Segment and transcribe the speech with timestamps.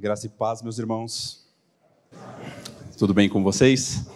[0.00, 1.46] Graça e paz, meus irmãos.
[2.96, 4.06] Tudo bem com vocês?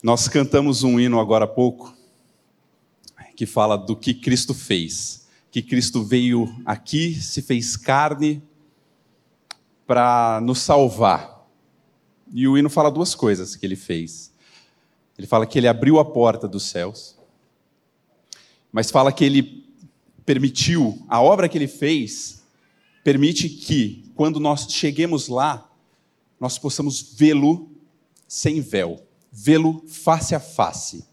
[0.00, 1.92] Nós cantamos um hino agora há pouco
[3.34, 5.26] que fala do que Cristo fez.
[5.50, 8.40] Que Cristo veio aqui, se fez carne
[9.88, 11.48] para nos salvar.
[12.32, 14.32] E o hino fala duas coisas que ele fez.
[15.18, 17.18] Ele fala que ele abriu a porta dos céus,
[18.70, 19.66] mas fala que ele
[20.24, 22.39] permitiu, a obra que ele fez,
[23.10, 25.68] permite que, quando nós cheguemos lá,
[26.38, 27.68] nós possamos vê-lo
[28.28, 31.04] sem véu, vê-lo face a face.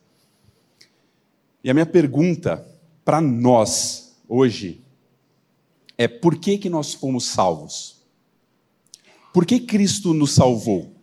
[1.63, 2.63] E a minha pergunta
[3.03, 4.79] para nós hoje
[5.97, 8.03] é por que, que nós fomos salvos?
[9.33, 10.93] Por que Cristo nos salvou?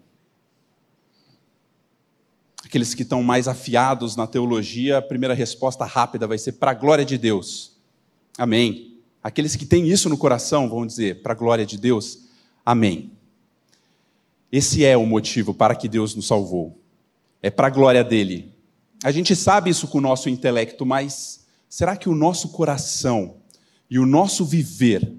[2.64, 6.74] Aqueles que estão mais afiados na teologia, a primeira resposta rápida vai ser para a
[6.74, 7.72] glória de Deus.
[8.38, 8.93] Amém.
[9.24, 12.28] Aqueles que têm isso no coração vão dizer, para a glória de Deus,
[12.62, 13.10] amém.
[14.52, 16.78] Esse é o motivo para que Deus nos salvou.
[17.40, 18.52] É para a glória dele.
[19.02, 23.38] A gente sabe isso com o nosso intelecto, mas será que o nosso coração
[23.88, 25.10] e o nosso viver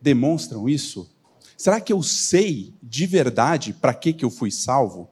[0.00, 1.12] demonstram isso?
[1.56, 5.10] Será que eu sei de verdade para que, que eu fui salvo?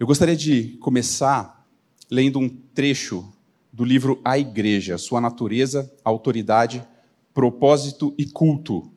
[0.00, 1.68] Eu gostaria de começar
[2.10, 3.30] lendo um trecho
[3.72, 6.86] do livro A Igreja, Sua Natureza, Autoridade,
[7.32, 8.92] Propósito e Culto,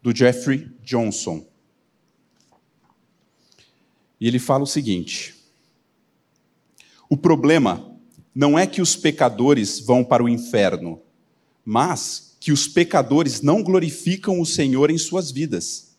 [0.00, 1.44] do Jeffrey Johnson.
[4.20, 5.34] E ele fala o seguinte:
[7.10, 7.92] O problema
[8.34, 11.02] não é que os pecadores vão para o inferno,
[11.64, 15.96] mas que os pecadores não glorificam o Senhor em suas vidas.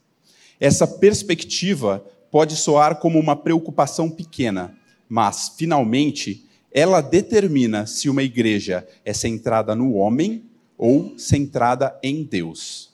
[0.59, 4.75] Essa perspectiva pode soar como uma preocupação pequena,
[5.07, 10.43] mas, finalmente, ela determina se uma igreja é centrada no homem
[10.77, 12.91] ou centrada em Deus.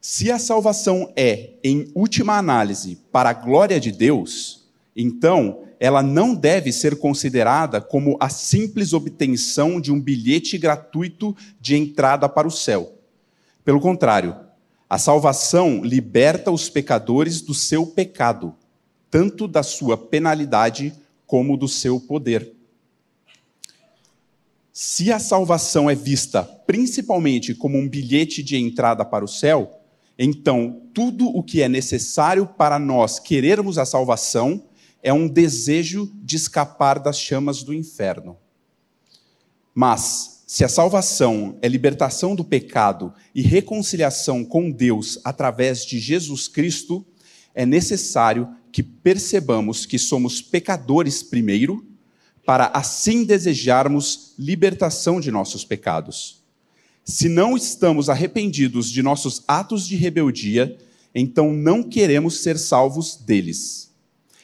[0.00, 6.34] Se a salvação é, em última análise, para a glória de Deus, então ela não
[6.34, 12.50] deve ser considerada como a simples obtenção de um bilhete gratuito de entrada para o
[12.50, 12.94] céu.
[13.64, 14.34] Pelo contrário,
[14.90, 18.54] a salvação liberta os pecadores do seu pecado,
[19.10, 20.92] tanto da sua penalidade
[21.26, 22.57] como do seu poder.
[24.80, 29.82] Se a salvação é vista principalmente como um bilhete de entrada para o céu,
[30.16, 34.68] então tudo o que é necessário para nós querermos a salvação
[35.02, 38.38] é um desejo de escapar das chamas do inferno.
[39.74, 46.46] Mas, se a salvação é libertação do pecado e reconciliação com Deus através de Jesus
[46.46, 47.04] Cristo,
[47.52, 51.84] é necessário que percebamos que somos pecadores primeiro
[52.46, 56.42] para assim desejarmos libertação de nossos pecados.
[57.04, 60.78] Se não estamos arrependidos de nossos atos de rebeldia,
[61.14, 63.90] então não queremos ser salvos deles.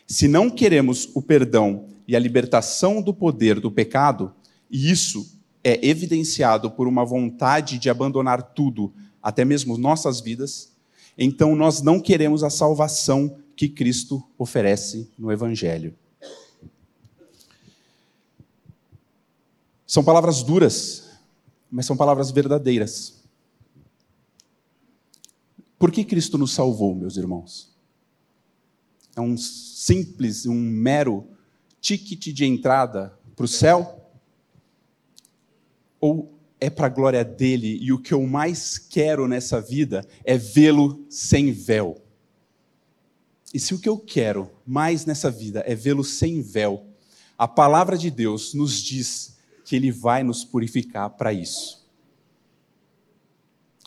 [0.07, 4.33] Se não queremos o perdão e a libertação do poder do pecado,
[4.71, 10.73] e isso é evidenciado por uma vontade de abandonar tudo, até mesmo nossas vidas,
[11.17, 15.95] então nós não queremos a salvação que Cristo oferece no Evangelho.
[19.87, 21.11] São palavras duras,
[21.71, 23.23] mas são palavras verdadeiras.
[25.79, 27.75] Por que Cristo nos salvou, meus irmãos?
[29.15, 31.29] É um simples, um mero
[31.81, 34.11] ticket de entrada para o céu?
[36.01, 40.39] Ou é para a glória dele e o que eu mais quero nessa vida é
[40.39, 42.01] vê-lo sem véu?
[43.53, 46.87] E se o que eu quero mais nessa vida é vê-lo sem véu,
[47.37, 49.34] a palavra de Deus nos diz
[49.65, 51.85] que Ele vai nos purificar para isso.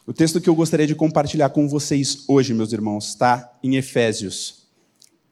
[0.06, 4.68] O texto que eu gostaria de compartilhar com vocês hoje, meus irmãos, está em Efésios.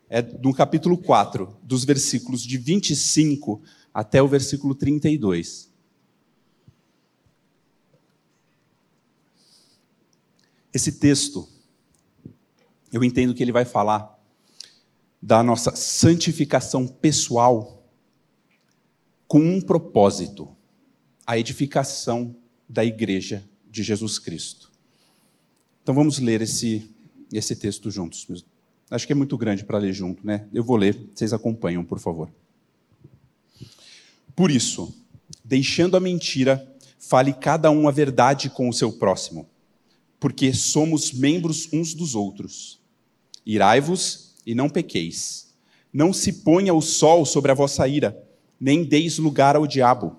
[0.09, 3.61] É no capítulo 4, dos versículos de 25
[3.93, 5.73] até o versículo 32.
[10.73, 11.47] Esse texto,
[12.91, 14.13] eu entendo que ele vai falar
[15.21, 17.74] da nossa santificação pessoal
[19.27, 20.49] com um propósito:
[21.25, 22.35] a edificação
[22.67, 24.71] da igreja de Jesus Cristo.
[25.83, 26.89] Então vamos ler esse,
[27.31, 28.27] esse texto juntos.
[28.89, 30.47] Acho que é muito grande para ler junto, né?
[30.53, 32.31] Eu vou ler, vocês acompanham, por favor.
[34.35, 34.93] Por isso,
[35.43, 36.67] deixando a mentira,
[36.99, 39.47] fale cada um a verdade com o seu próximo,
[40.19, 42.79] porque somos membros uns dos outros.
[43.45, 45.53] Irai-vos e não pequeis.
[45.93, 48.24] Não se ponha o sol sobre a vossa ira
[48.65, 50.17] nem deis lugar ao diabo.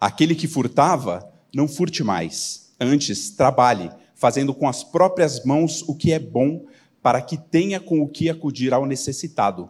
[0.00, 2.72] Aquele que furtava, não furte mais.
[2.80, 6.64] Antes, trabalhe, fazendo com as próprias mãos o que é bom,
[7.02, 9.68] para que tenha com o que acudir ao necessitado.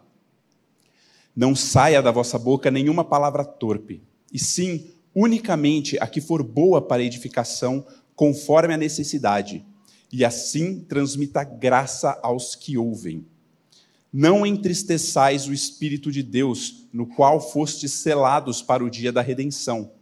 [1.35, 4.01] Não saia da vossa boca nenhuma palavra torpe,
[4.33, 7.85] e sim unicamente a que for boa para edificação,
[8.15, 9.67] conforme a necessidade,
[10.13, 13.27] e assim transmita graça aos que ouvem.
[14.13, 19.93] Não entristeçais o Espírito de Deus, no qual fostes selados para o dia da redenção.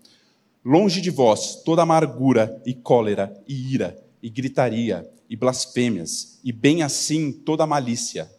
[0.64, 6.82] Longe de vós toda amargura e cólera e ira e gritaria e blasfêmias, e bem
[6.82, 8.30] assim toda malícia.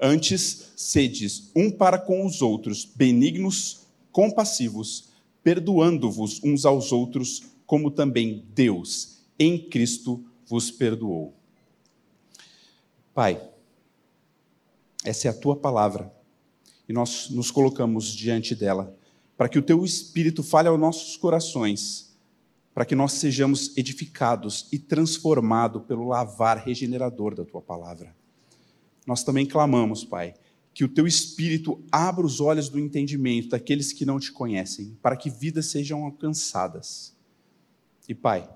[0.00, 5.10] Antes, sedes um para com os outros, benignos, compassivos,
[5.42, 11.34] perdoando-vos uns aos outros, como também Deus, em Cristo, vos perdoou.
[13.14, 13.40] Pai,
[15.04, 16.12] essa é a tua palavra
[16.88, 18.96] e nós nos colocamos diante dela
[19.36, 22.16] para que o teu espírito fale aos nossos corações,
[22.72, 28.14] para que nós sejamos edificados e transformados pelo lavar regenerador da tua palavra.
[29.06, 30.34] Nós também clamamos, Pai,
[30.72, 35.16] que o teu espírito abra os olhos do entendimento daqueles que não te conhecem, para
[35.16, 37.14] que vidas sejam alcançadas.
[38.08, 38.48] E, Pai,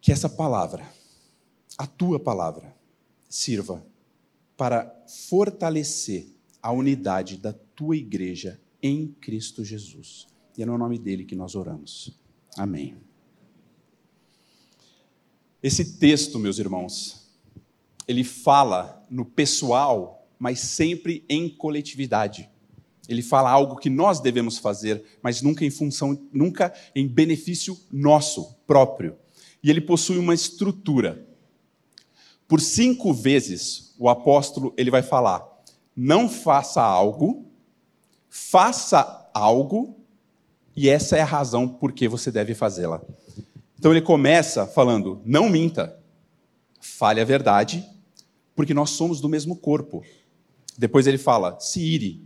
[0.00, 0.84] que essa palavra,
[1.78, 2.74] a tua palavra,
[3.28, 3.86] sirva
[4.60, 6.26] para fortalecer
[6.60, 10.26] a unidade da tua igreja em Cristo Jesus.
[10.54, 12.20] E é no nome dele que nós oramos.
[12.58, 12.98] Amém.
[15.62, 17.26] Esse texto, meus irmãos,
[18.06, 22.50] ele fala no pessoal, mas sempre em coletividade.
[23.08, 28.56] Ele fala algo que nós devemos fazer, mas nunca em função, nunca em benefício nosso
[28.66, 29.16] próprio.
[29.62, 31.26] E ele possui uma estrutura.
[32.50, 35.46] Por cinco vezes, o apóstolo ele vai falar:
[35.94, 37.46] não faça algo,
[38.28, 39.96] faça algo,
[40.74, 43.00] e essa é a razão por que você deve fazê-la.
[43.78, 45.96] Então ele começa falando: não minta,
[46.80, 47.88] fale a verdade,
[48.56, 50.02] porque nós somos do mesmo corpo.
[50.76, 52.20] Depois ele fala: se ire,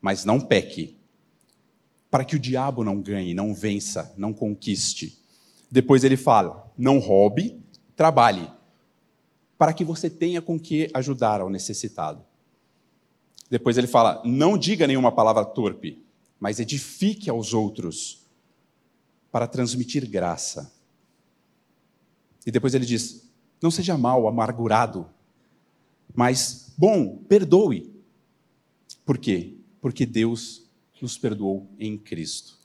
[0.00, 0.98] mas não peque,
[2.10, 5.16] para que o diabo não ganhe, não vença, não conquiste.
[5.70, 7.62] Depois ele fala: não roube,
[7.94, 8.50] trabalhe,
[9.62, 12.24] para que você tenha com que ajudar ao necessitado.
[13.48, 16.04] Depois ele fala: não diga nenhuma palavra torpe,
[16.40, 18.26] mas edifique aos outros,
[19.30, 20.74] para transmitir graça.
[22.44, 23.30] E depois ele diz:
[23.62, 25.08] não seja mal, amargurado,
[26.12, 27.94] mas bom, perdoe.
[29.06, 29.54] Por quê?
[29.80, 30.68] Porque Deus
[31.00, 32.58] nos perdoou em Cristo.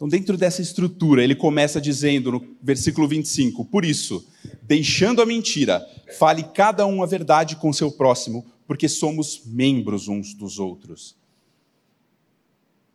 [0.00, 4.26] Então, dentro dessa estrutura, ele começa dizendo no versículo 25: Por isso,
[4.62, 5.86] deixando a mentira,
[6.18, 11.14] fale cada um a verdade com seu próximo, porque somos membros uns dos outros.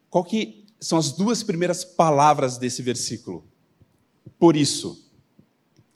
[0.10, 3.46] Qual que são as duas primeiras palavras desse versículo?
[4.40, 5.08] Por isso.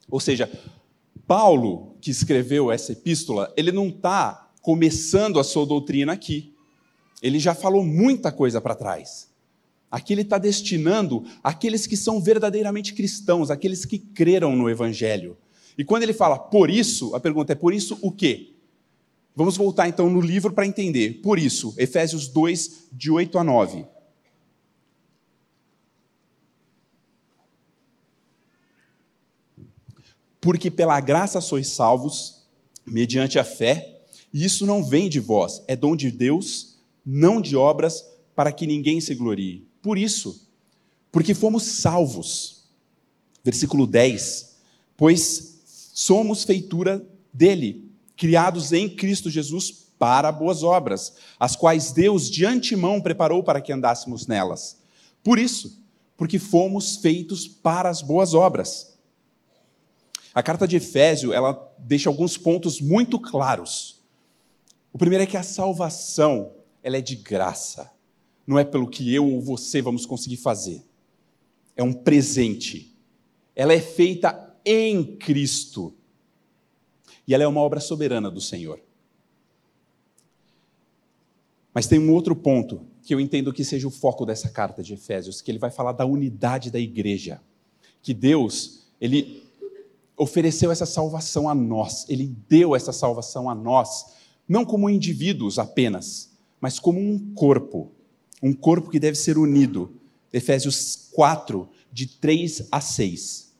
[0.08, 0.48] Ou seja,
[1.26, 6.54] Paulo, que escreveu essa epístola, ele não está começando a sua doutrina aqui.
[7.20, 9.29] Ele já falou muita coisa para trás.
[9.90, 15.36] Aqui ele está destinando aqueles que são verdadeiramente cristãos, aqueles que creram no Evangelho.
[15.76, 18.54] E quando ele fala por isso, a pergunta é por isso o quê?
[19.34, 21.20] Vamos voltar então no livro para entender.
[21.22, 23.86] Por isso, Efésios 2, de 8 a 9.
[30.40, 32.46] Porque pela graça sois salvos,
[32.86, 37.56] mediante a fé, e isso não vem de vós, é dom de Deus, não de
[37.56, 38.04] obras,
[38.34, 39.69] para que ninguém se glorie.
[39.82, 40.48] Por isso,
[41.10, 42.64] porque fomos salvos.
[43.42, 44.56] Versículo 10:
[44.96, 45.60] Pois
[45.94, 53.00] somos feitura dele, criados em Cristo Jesus para boas obras, as quais Deus de antemão
[53.00, 54.78] preparou para que andássemos nelas.
[55.22, 55.82] Por isso,
[56.16, 58.98] porque fomos feitos para as boas obras.
[60.34, 64.00] A carta de Efésio, ela deixa alguns pontos muito claros.
[64.92, 67.90] O primeiro é que a salvação, ela é de graça
[68.46, 70.82] não é pelo que eu ou você vamos conseguir fazer.
[71.76, 72.96] É um presente.
[73.54, 75.94] Ela é feita em Cristo.
[77.26, 78.80] E ela é uma obra soberana do Senhor.
[81.72, 84.94] Mas tem um outro ponto que eu entendo que seja o foco dessa carta de
[84.94, 87.40] Efésios, que ele vai falar da unidade da igreja.
[88.02, 89.42] Que Deus, ele
[90.16, 94.14] ofereceu essa salvação a nós, ele deu essa salvação a nós,
[94.46, 96.30] não como indivíduos apenas,
[96.60, 97.92] mas como um corpo
[98.42, 99.92] um corpo que deve ser unido.
[100.32, 103.50] Efésios 4, de 3 a 6.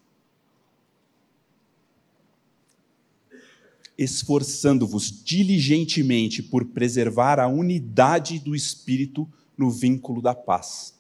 [3.98, 10.94] Esforçando-vos diligentemente por preservar a unidade do espírito no vínculo da paz.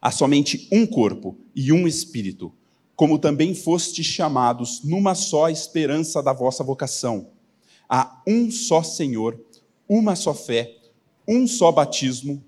[0.00, 2.52] Há somente um corpo e um espírito,
[2.96, 7.30] como também fostes chamados numa só esperança da vossa vocação.
[7.88, 9.38] Há um só Senhor,
[9.88, 10.76] uma só fé,
[11.26, 12.42] um só batismo,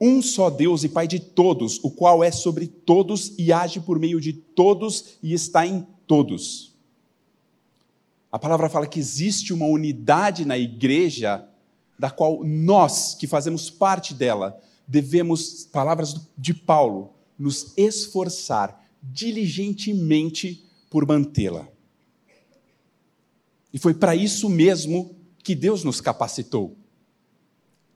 [0.00, 3.98] um só Deus e Pai de todos, o qual é sobre todos e age por
[3.98, 6.74] meio de todos e está em todos.
[8.30, 11.48] A palavra fala que existe uma unidade na igreja,
[11.98, 21.06] da qual nós, que fazemos parte dela, devemos, palavras de Paulo, nos esforçar diligentemente por
[21.06, 21.68] mantê-la.
[23.72, 26.76] E foi para isso mesmo que Deus nos capacitou.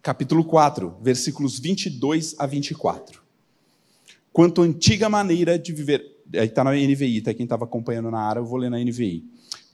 [0.03, 3.21] Capítulo 4, versículos 22 a 24.
[4.33, 6.17] Quanto à antiga maneira de viver.
[6.35, 7.35] Aí está na NVI, tá?
[7.35, 9.25] Quem estava acompanhando na área, eu vou ler na NVI.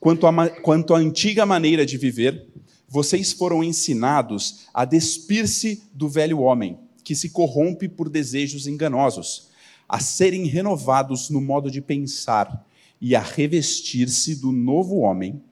[0.01, 2.49] Quanto, a, quanto à antiga maneira de viver,
[2.89, 9.51] vocês foram ensinados a despir-se do velho homem, que se corrompe por desejos enganosos
[9.89, 12.67] a serem renovados no modo de pensar
[13.01, 15.43] e a revestir-se do novo homem.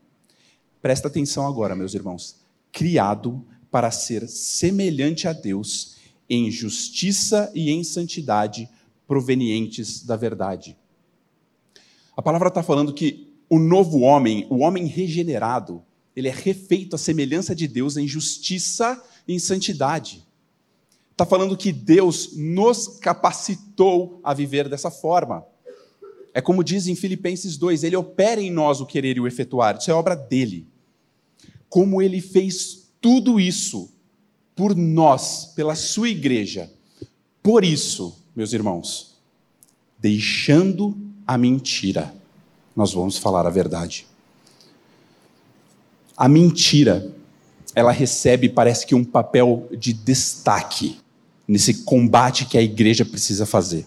[0.80, 2.36] Presta atenção agora, meus irmãos.
[2.72, 5.96] Criado para ser semelhante a Deus
[6.28, 8.68] em justiça e em santidade
[9.08, 10.76] provenientes da verdade.
[12.14, 15.82] A palavra está falando que o novo homem, o homem regenerado,
[16.14, 20.22] ele é refeito à semelhança de Deus em justiça e em santidade.
[21.10, 25.46] Está falando que Deus nos capacitou a viver dessa forma.
[26.34, 29.78] É como diz em Filipenses 2: Ele opera em nós o querer e o efetuar,
[29.78, 30.66] isso é obra dele.
[31.70, 33.90] Como ele fez tudo isso
[34.56, 36.70] por nós, pela sua igreja.
[37.42, 39.16] Por isso, meus irmãos,
[39.98, 42.14] deixando a mentira,
[42.74, 44.06] nós vamos falar a verdade.
[46.16, 47.12] A mentira,
[47.74, 50.98] ela recebe, parece que, um papel de destaque
[51.48, 53.84] nesse combate que a igreja precisa fazer.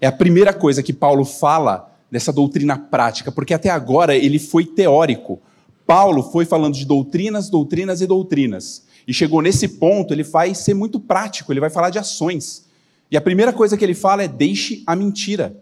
[0.00, 4.66] É a primeira coisa que Paulo fala dessa doutrina prática, porque até agora ele foi
[4.66, 5.40] teórico.
[5.90, 8.86] Paulo foi falando de doutrinas, doutrinas e doutrinas.
[9.08, 12.64] E chegou nesse ponto, ele vai ser muito prático, ele vai falar de ações.
[13.10, 15.60] E a primeira coisa que ele fala é: deixe a mentira.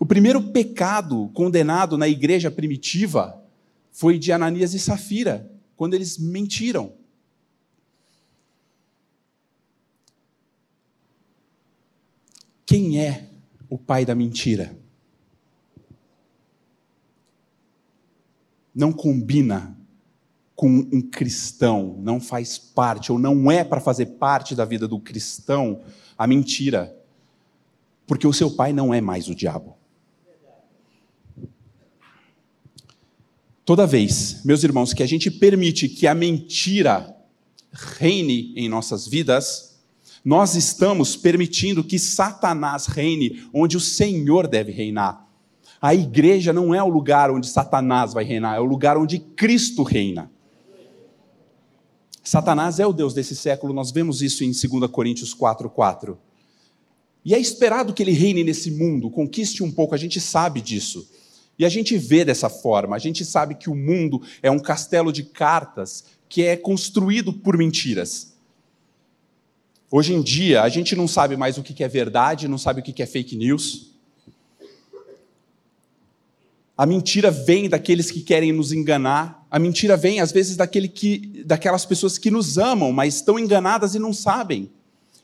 [0.00, 3.38] O primeiro pecado condenado na igreja primitiva
[3.92, 6.94] foi de Ananias e Safira, quando eles mentiram.
[12.64, 13.26] Quem é
[13.68, 14.74] o pai da mentira?
[18.74, 19.76] Não combina
[20.56, 24.98] com um cristão, não faz parte, ou não é para fazer parte da vida do
[24.98, 25.82] cristão
[26.16, 26.96] a mentira,
[28.06, 29.76] porque o seu pai não é mais o diabo.
[33.64, 37.16] Toda vez, meus irmãos, que a gente permite que a mentira
[37.72, 39.80] reine em nossas vidas,
[40.24, 45.23] nós estamos permitindo que Satanás reine onde o Senhor deve reinar.
[45.84, 49.82] A igreja não é o lugar onde Satanás vai reinar, é o lugar onde Cristo
[49.82, 50.30] reina.
[52.22, 56.16] Satanás é o Deus desse século, nós vemos isso em 2 Coríntios 4,4.
[57.22, 61.06] E é esperado que ele reine nesse mundo, conquiste um pouco, a gente sabe disso.
[61.58, 65.12] E a gente vê dessa forma, a gente sabe que o mundo é um castelo
[65.12, 68.32] de cartas que é construído por mentiras.
[69.90, 72.82] Hoje em dia, a gente não sabe mais o que é verdade, não sabe o
[72.82, 73.93] que é fake news.
[76.76, 79.46] A mentira vem daqueles que querem nos enganar.
[79.50, 83.94] A mentira vem, às vezes, daquele que, daquelas pessoas que nos amam, mas estão enganadas
[83.94, 84.70] e não sabem.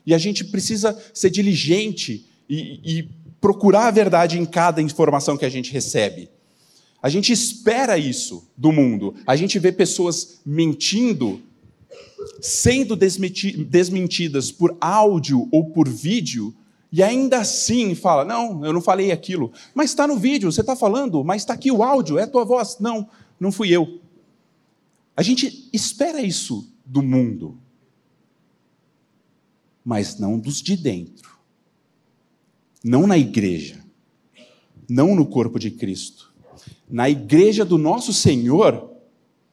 [0.05, 5.45] E a gente precisa ser diligente e, e procurar a verdade em cada informação que
[5.45, 6.29] a gente recebe.
[7.03, 9.15] A gente espera isso do mundo.
[9.25, 11.41] A gente vê pessoas mentindo
[12.39, 16.53] sendo desmentidas por áudio ou por vídeo,
[16.91, 19.51] e ainda assim fala: Não, eu não falei aquilo.
[19.73, 22.43] Mas está no vídeo, você está falando, mas está aqui o áudio, é a tua
[22.43, 22.77] voz.
[22.79, 23.07] Não,
[23.39, 24.01] não fui eu.
[25.15, 27.57] A gente espera isso do mundo,
[29.85, 31.31] mas não dos de dentro.
[32.83, 33.83] Não na igreja,
[34.89, 36.33] não no corpo de Cristo.
[36.89, 38.91] Na igreja do nosso Senhor,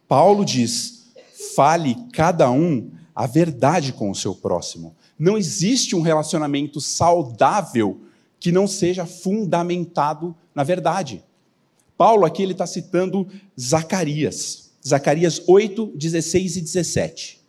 [0.09, 1.13] Paulo diz:
[1.55, 4.97] fale cada um a verdade com o seu próximo.
[5.19, 8.01] Não existe um relacionamento saudável
[8.39, 11.25] que não seja fundamentado na verdade.
[11.97, 17.41] Paulo aqui ele está citando Zacarias, Zacarias 8, 16 e 17.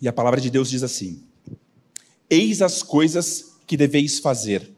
[0.00, 1.22] E a palavra de Deus diz assim:
[2.28, 4.72] Eis as coisas que deveis fazer.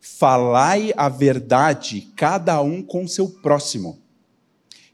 [0.00, 4.03] Falai a verdade, cada um com seu próximo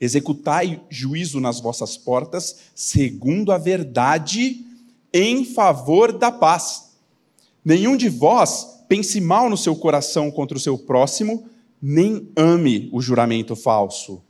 [0.00, 4.64] Executai juízo nas vossas portas, segundo a verdade,
[5.12, 6.92] em favor da paz.
[7.64, 11.44] Nenhum de vós pense mal no seu coração contra o seu próximo,
[11.80, 14.22] nem ame o juramento falso.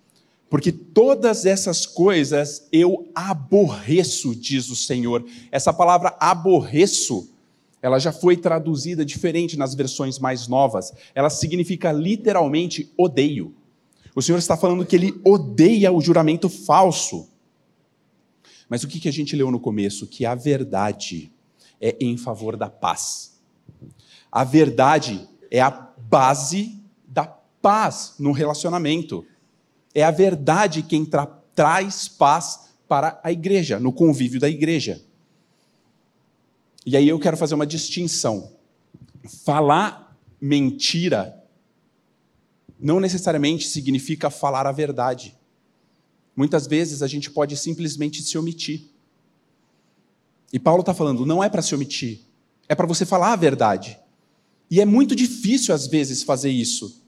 [0.50, 5.24] Porque todas essas coisas eu aborreço, diz o Senhor.
[5.52, 7.30] Essa palavra aborreço,
[7.80, 10.92] ela já foi traduzida diferente nas versões mais novas.
[11.14, 13.54] Ela significa literalmente odeio.
[14.14, 17.28] O Senhor está falando que ele odeia o juramento falso.
[18.68, 20.06] Mas o que a gente leu no começo?
[20.06, 21.32] Que a verdade
[21.80, 23.40] é em favor da paz.
[24.30, 29.24] A verdade é a base da paz no relacionamento.
[29.94, 35.02] É a verdade quem tra traz paz para a igreja, no convívio da igreja.
[36.86, 38.52] E aí eu quero fazer uma distinção.
[39.44, 41.39] Falar mentira
[42.80, 45.36] não necessariamente significa falar a verdade.
[46.34, 48.88] Muitas vezes a gente pode simplesmente se omitir.
[50.52, 52.20] E Paulo está falando, não é para se omitir,
[52.68, 53.98] é para você falar a verdade.
[54.70, 57.02] E é muito difícil, às vezes, fazer isso.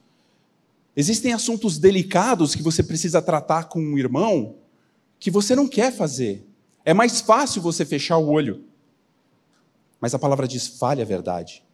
[0.96, 4.56] Existem assuntos delicados que você precisa tratar com um irmão
[5.18, 6.46] que você não quer fazer.
[6.84, 8.64] É mais fácil você fechar o olho.
[10.00, 11.64] Mas a palavra diz: fale a verdade.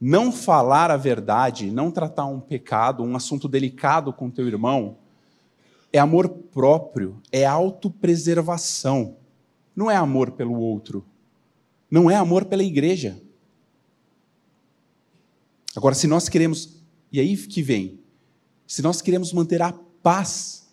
[0.00, 4.98] Não falar a verdade, não tratar um pecado, um assunto delicado com teu irmão,
[5.92, 9.16] é amor próprio, é autopreservação.
[9.76, 11.04] Não é amor pelo outro.
[11.90, 13.20] Não é amor pela igreja.
[15.76, 16.82] Agora, se nós queremos,
[17.12, 18.00] e aí que vem,
[18.66, 19.72] se nós queremos manter a
[20.02, 20.68] paz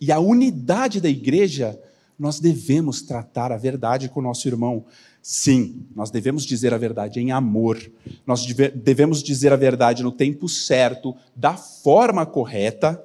[0.00, 1.78] e a unidade da igreja,
[2.18, 4.84] nós devemos tratar a verdade com o nosso irmão.
[5.22, 7.78] Sim, nós devemos dizer a verdade em amor,
[8.26, 13.00] nós devemos dizer a verdade no tempo certo, da forma correta,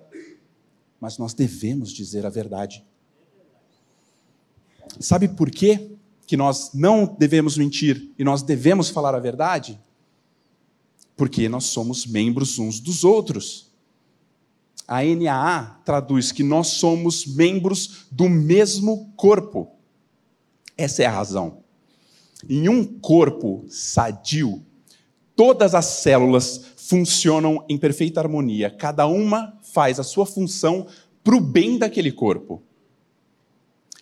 [1.00, 2.83] mas nós devemos dizer a verdade.
[5.00, 5.91] Sabe por quê
[6.25, 9.79] que nós não devemos mentir e nós devemos falar a verdade?
[11.15, 13.71] Porque nós somos membros uns dos outros.
[14.88, 19.71] A NAA traduz que nós somos membros do mesmo corpo.
[20.75, 21.66] Essa é a razão.
[22.47, 24.62] Em um corpo sadio,
[25.36, 30.88] todas as células funcionam em perfeita harmonia, cada uma faz a sua função
[31.23, 32.62] para o bem daquele corpo.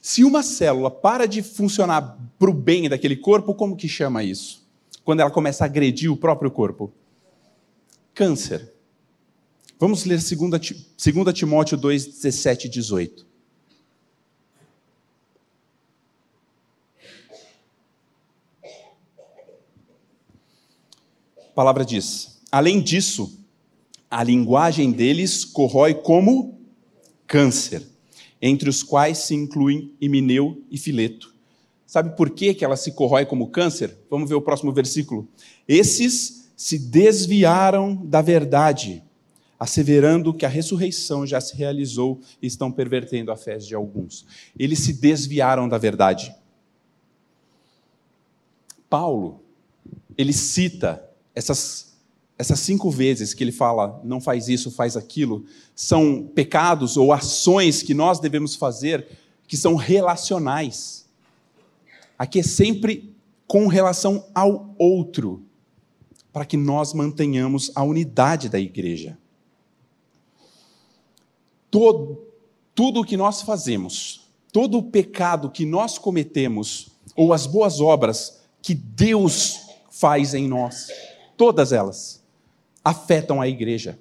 [0.02, 4.64] Se uma célula para de funcionar para o bem daquele corpo, como que chama isso?
[5.04, 6.94] Quando ela começa a agredir o próprio corpo?
[8.14, 8.72] Câncer.
[9.80, 13.26] Vamos ler 2 Timóteo 2, 17 e 18.
[21.56, 23.40] Palavra diz: Além disso,
[24.12, 26.60] a linguagem deles corrói como
[27.26, 27.82] câncer,
[28.42, 31.34] entre os quais se incluem Himeneu e Fileto.
[31.88, 33.98] Sabe por que, que ela se corrói como câncer?
[34.10, 35.28] Vamos ver o próximo versículo.
[35.68, 39.02] Esses se desviaram da verdade,
[39.58, 44.26] asseverando que a ressurreição já se realizou e estão pervertendo a fé de alguns.
[44.58, 46.36] Eles se desviaram da verdade.
[48.90, 49.42] Paulo,
[50.18, 51.04] ele cita
[51.36, 51.86] essas
[52.38, 57.82] essas cinco vezes que ele fala, não faz isso, faz aquilo, são pecados ou ações
[57.82, 59.08] que nós devemos fazer
[59.48, 61.06] que são relacionais.
[62.18, 63.16] Aqui é sempre
[63.48, 65.44] com relação ao outro,
[66.34, 69.18] para que nós mantenhamos a unidade da igreja.
[71.72, 72.22] Todo,
[72.74, 78.42] tudo o que nós fazemos, todo o pecado que nós cometemos, ou as boas obras
[78.62, 80.90] que Deus faz em nós,
[81.38, 82.24] todas elas,
[82.84, 84.00] afetam a igreja.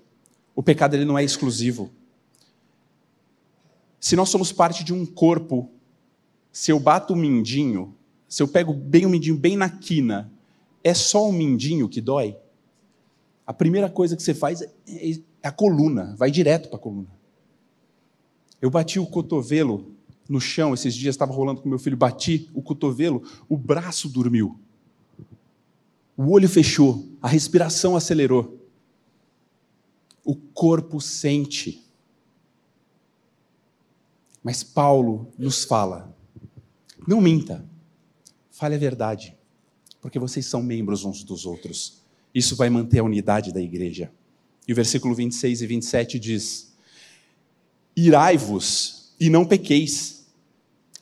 [0.54, 1.90] O pecado ele não é exclusivo.
[3.98, 5.70] Se nós somos parte de um corpo,
[6.52, 7.94] se eu bato o mindinho,
[8.28, 10.30] se eu pego bem o mindinho bem na quina,
[10.82, 12.36] é só o mindinho que dói?
[13.46, 17.08] A primeira coisa que você faz é, é a coluna, vai direto para a coluna.
[18.60, 19.94] Eu bati o cotovelo
[20.28, 24.58] no chão esses dias, estava rolando com meu filho, bati o cotovelo, o braço dormiu.
[26.16, 28.64] O olho fechou, a respiração acelerou
[30.24, 31.84] o corpo sente.
[34.42, 36.16] Mas Paulo nos fala:
[37.06, 37.64] não minta,
[38.50, 39.36] fale a verdade,
[40.00, 42.02] porque vocês são membros uns dos outros.
[42.34, 44.10] Isso vai manter a unidade da igreja.
[44.66, 46.74] E o versículo 26 e 27 diz:
[47.94, 50.26] Irai-vos e não pequeis,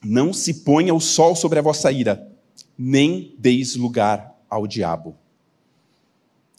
[0.03, 2.31] não se ponha o sol sobre a vossa ira,
[2.77, 5.17] nem deis lugar ao diabo.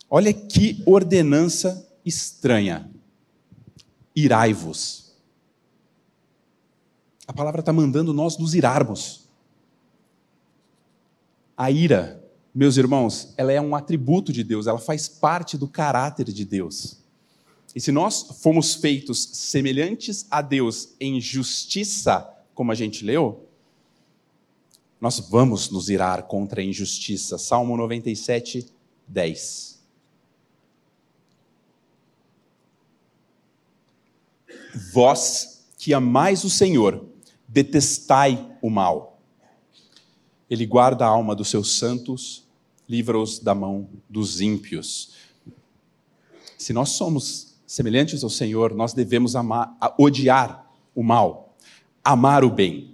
[0.09, 2.89] Olha que ordenança estranha.
[4.15, 5.13] Irai-vos.
[7.27, 9.29] A palavra está mandando nós nos irarmos.
[11.55, 12.19] A ira
[12.53, 16.99] meus irmãos, ela é um atributo de Deus, ela faz parte do caráter de Deus.
[17.75, 23.42] E se nós fomos feitos semelhantes a Deus em justiça, como a gente leu,
[25.03, 27.37] nós vamos nos irar contra a injustiça.
[27.37, 28.65] Salmo 97,
[29.05, 29.83] 10.
[34.93, 37.05] Vós que amais o Senhor,
[37.45, 39.19] detestai o mal.
[40.49, 42.47] Ele guarda a alma dos seus santos,
[42.87, 45.15] livra-os da mão dos ímpios.
[46.57, 51.57] Se nós somos semelhantes ao Senhor, nós devemos amar, odiar o mal,
[52.05, 52.92] amar o bem.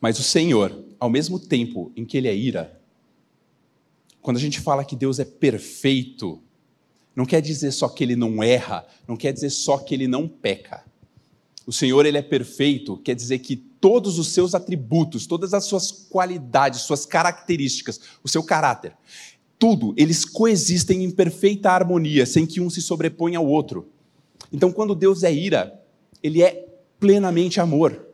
[0.00, 2.80] Mas o Senhor, ao mesmo tempo em que ele é ira,
[4.22, 6.40] quando a gente fala que Deus é perfeito,
[7.14, 10.28] não quer dizer só que ele não erra, não quer dizer só que ele não
[10.28, 10.84] peca.
[11.66, 15.90] O Senhor ele é perfeito, quer dizer que todos os seus atributos, todas as suas
[15.90, 18.94] qualidades, suas características, o seu caráter,
[19.58, 23.88] tudo, eles coexistem em perfeita harmonia, sem que um se sobreponha ao outro.
[24.52, 25.82] Então, quando Deus é ira,
[26.22, 26.66] ele é
[26.98, 28.09] plenamente amor.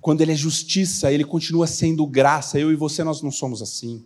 [0.00, 2.58] Quando ele é justiça, ele continua sendo graça.
[2.58, 4.04] Eu e você nós não somos assim.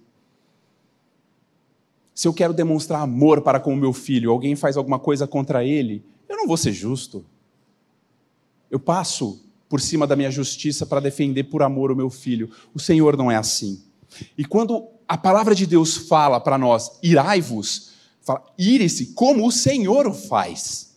[2.14, 5.64] Se eu quero demonstrar amor para com o meu filho, alguém faz alguma coisa contra
[5.64, 7.24] ele, eu não vou ser justo.
[8.70, 12.50] Eu passo por cima da minha justiça para defender por amor o meu filho.
[12.74, 13.83] O Senhor não é assim.
[14.37, 20.07] E quando a palavra de Deus fala para nós, irai-vos, fala, ire-se como o Senhor
[20.07, 20.91] o faz.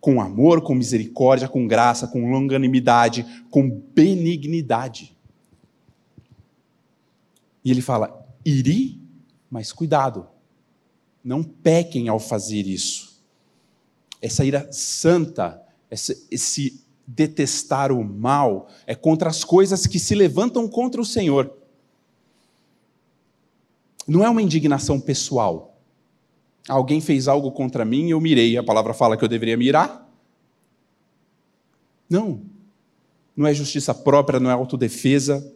[0.00, 5.16] Com amor, com misericórdia, com graça, com longanimidade, com benignidade.
[7.64, 9.00] E ele fala, iri,
[9.50, 10.28] mas cuidado,
[11.24, 13.20] não pequem ao fazer isso.
[14.22, 21.00] Essa ira santa, esse, detestar o mal, é contra as coisas que se levantam contra
[21.00, 21.52] o Senhor.
[24.06, 25.75] Não é uma indignação pessoal.
[26.68, 28.56] Alguém fez algo contra mim eu mirei.
[28.56, 30.08] A palavra fala que eu deveria mirar?
[32.08, 32.42] Não.
[33.36, 35.52] Não é justiça própria, não é autodefesa.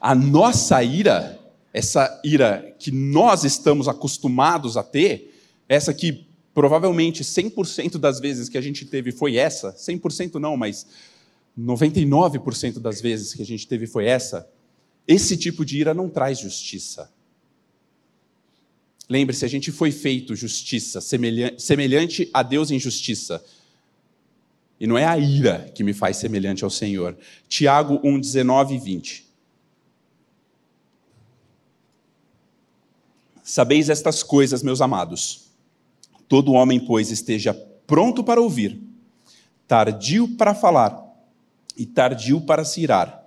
[0.00, 1.38] A nossa ira
[1.72, 5.34] essa ira que nós estamos acostumados a ter,
[5.68, 10.86] essa que provavelmente 100% das vezes que a gente teve foi essa, 100% não, mas
[11.58, 14.48] 99% das vezes que a gente teve foi essa,
[15.06, 17.10] esse tipo de ira não traz justiça.
[19.08, 23.42] Lembre-se, a gente foi feito justiça, semelhante a Deus em justiça.
[24.78, 27.16] E não é a ira que me faz semelhante ao Senhor.
[27.48, 29.28] Tiago 1, 19 e 20.
[33.42, 35.48] Sabeis estas coisas, meus amados.
[36.28, 37.54] Todo homem, pois, esteja
[37.86, 38.78] pronto para ouvir,
[39.66, 41.02] tardio para falar
[41.74, 43.26] e tardio para se irar.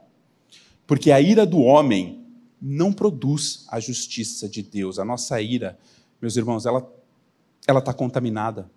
[0.86, 2.21] Porque a ira do homem
[2.62, 5.00] não produz a justiça de Deus.
[5.00, 5.78] A nossa ira,
[6.22, 6.88] meus irmãos, ela
[7.68, 8.70] ela está contaminada.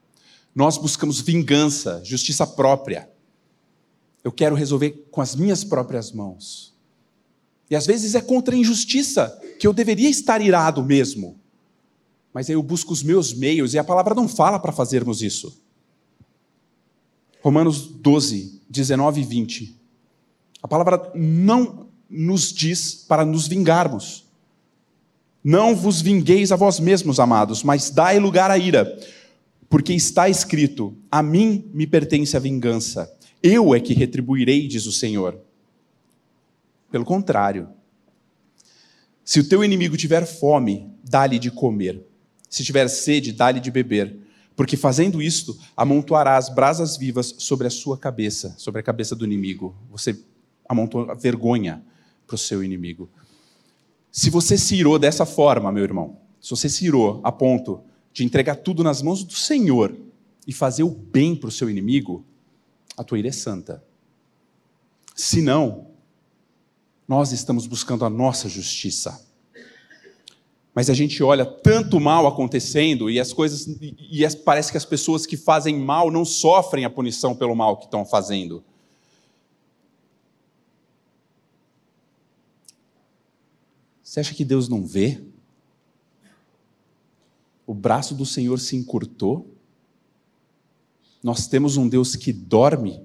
[0.54, 3.10] Nós buscamos vingança, justiça própria.
[4.22, 6.74] Eu quero resolver com as minhas próprias mãos.
[7.68, 11.38] E às vezes é contra a injustiça, que eu deveria estar irado mesmo.
[12.32, 15.60] Mas aí eu busco os meus meios, e a palavra não fala para fazermos isso.
[17.42, 19.80] Romanos 12, 19 e 20.
[20.62, 24.24] A palavra não nos diz para nos vingarmos.
[25.42, 28.98] Não vos vingueis a vós mesmos, amados, mas dai lugar à ira,
[29.68, 33.12] porque está escrito: A mim me pertence a vingança,
[33.42, 35.38] eu é que retribuirei, diz o Senhor.
[36.90, 37.68] Pelo contrário,
[39.24, 42.02] se o teu inimigo tiver fome, dá-lhe de comer.
[42.48, 44.16] Se tiver sede, dá-lhe de beber.
[44.54, 49.74] Porque fazendo isto, amontoarás brasas vivas sobre a sua cabeça, sobre a cabeça do inimigo.
[49.90, 50.16] Você
[50.68, 51.82] amontoa vergonha
[52.26, 53.08] para o seu inimigo.
[54.10, 57.82] Se você se irou dessa forma, meu irmão, se você se irou a ponto
[58.12, 59.96] de entregar tudo nas mãos do Senhor
[60.46, 62.24] e fazer o bem para o seu inimigo,
[62.96, 63.82] a tua ira é santa.
[65.14, 65.88] Se não,
[67.08, 69.24] nós estamos buscando a nossa justiça.
[70.74, 74.84] Mas a gente olha tanto mal acontecendo e as coisas e as, parece que as
[74.84, 78.64] pessoas que fazem mal não sofrem a punição pelo mal que estão fazendo.
[84.14, 85.20] Você acha que Deus não vê?
[87.66, 89.52] O braço do Senhor se encurtou?
[91.20, 93.02] Nós temos um Deus que dorme?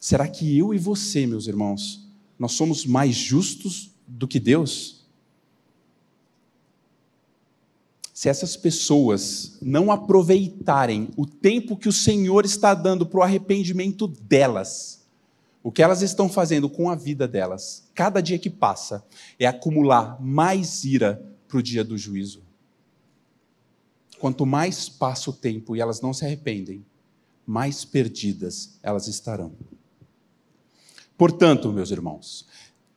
[0.00, 5.04] Será que eu e você, meus irmãos, nós somos mais justos do que Deus?
[8.12, 14.06] Se essas pessoas não aproveitarem o tempo que o Senhor está dando para o arrependimento
[14.06, 15.03] delas,
[15.64, 19.02] o que elas estão fazendo com a vida delas, cada dia que passa,
[19.38, 22.42] é acumular mais ira para o dia do juízo.
[24.18, 26.84] Quanto mais passa o tempo e elas não se arrependem,
[27.46, 29.52] mais perdidas elas estarão.
[31.16, 32.46] Portanto, meus irmãos,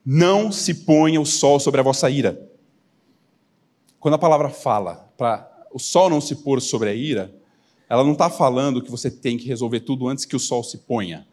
[0.06, 2.52] não se ponha o sol sobre a vossa ira.
[3.98, 7.34] Quando a palavra fala para o sol não se pôr sobre a ira,
[7.88, 10.80] ela não está falando que você tem que resolver tudo antes que o sol se
[10.80, 11.26] ponha.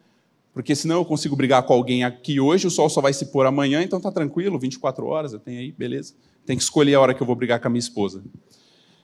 [0.55, 3.45] Porque senão eu consigo brigar com alguém aqui hoje, o sol só vai se pôr
[3.45, 6.13] amanhã, então tá tranquilo, 24 horas eu tenho aí, beleza.
[6.45, 8.23] Tem que escolher a hora que eu vou brigar com a minha esposa.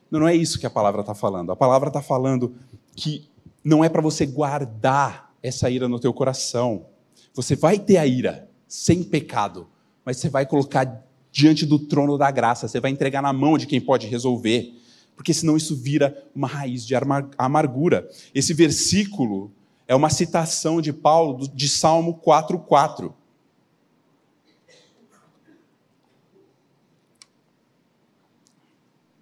[0.10, 1.52] Não, não é isso que a palavra está falando.
[1.52, 2.56] A palavra está falando
[2.96, 3.30] que
[3.62, 6.86] não é para você guardar essa ira no teu coração.
[7.34, 9.68] Você vai ter a ira sem pecado,
[10.06, 13.68] mas você vai colocar diante do trono da graça, você vai entregar na mão de
[13.68, 14.74] quem pode resolver,
[15.18, 16.96] porque senão isso vira uma raiz de
[17.38, 18.10] amargura.
[18.34, 19.52] Esse versículo
[19.92, 23.14] é uma citação de Paulo de Salmo 4:4.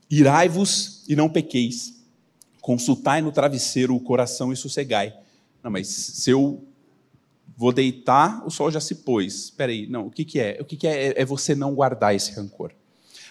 [0.08, 2.06] Irai-vos e não pequeis.
[2.62, 5.20] Consultai no travesseiro o coração e sossegai.
[5.64, 6.64] Não, mas se eu
[7.58, 9.46] vou deitar, o sol já se pôs.
[9.46, 10.60] Espera aí, não, o que, que é?
[10.62, 11.20] O que, que é?
[11.20, 12.74] É você não guardar esse rancor.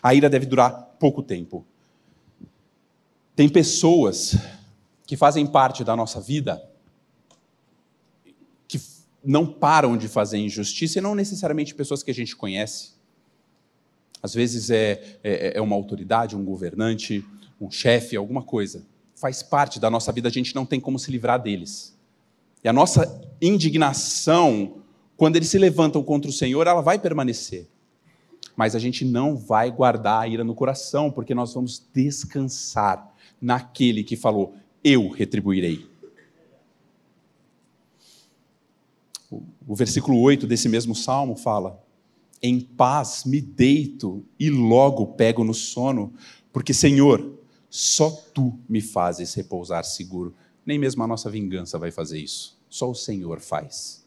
[0.03, 1.65] A ira deve durar pouco tempo.
[3.37, 4.35] Tem pessoas
[5.07, 6.61] que fazem parte da nossa vida
[9.29, 12.93] não param de fazer injustiça e não necessariamente pessoas que a gente conhece.
[14.23, 17.23] Às vezes é, é, é uma autoridade, um governante,
[17.61, 18.87] um chefe, alguma coisa.
[19.15, 21.95] Faz parte da nossa vida, a gente não tem como se livrar deles.
[22.65, 24.79] E a nossa indignação,
[25.15, 27.69] quando eles se levantam contra o Senhor, ela vai permanecer.
[28.57, 34.03] Mas a gente não vai guardar a ira no coração, porque nós vamos descansar naquele
[34.03, 35.88] que falou: Eu retribuirei.
[39.31, 41.83] O versículo 8 desse mesmo salmo fala:
[42.43, 46.15] Em paz me deito e logo pego no sono,
[46.53, 47.39] porque, Senhor,
[47.69, 50.35] só tu me fazes repousar seguro.
[50.65, 52.59] Nem mesmo a nossa vingança vai fazer isso.
[52.69, 54.07] Só o Senhor faz.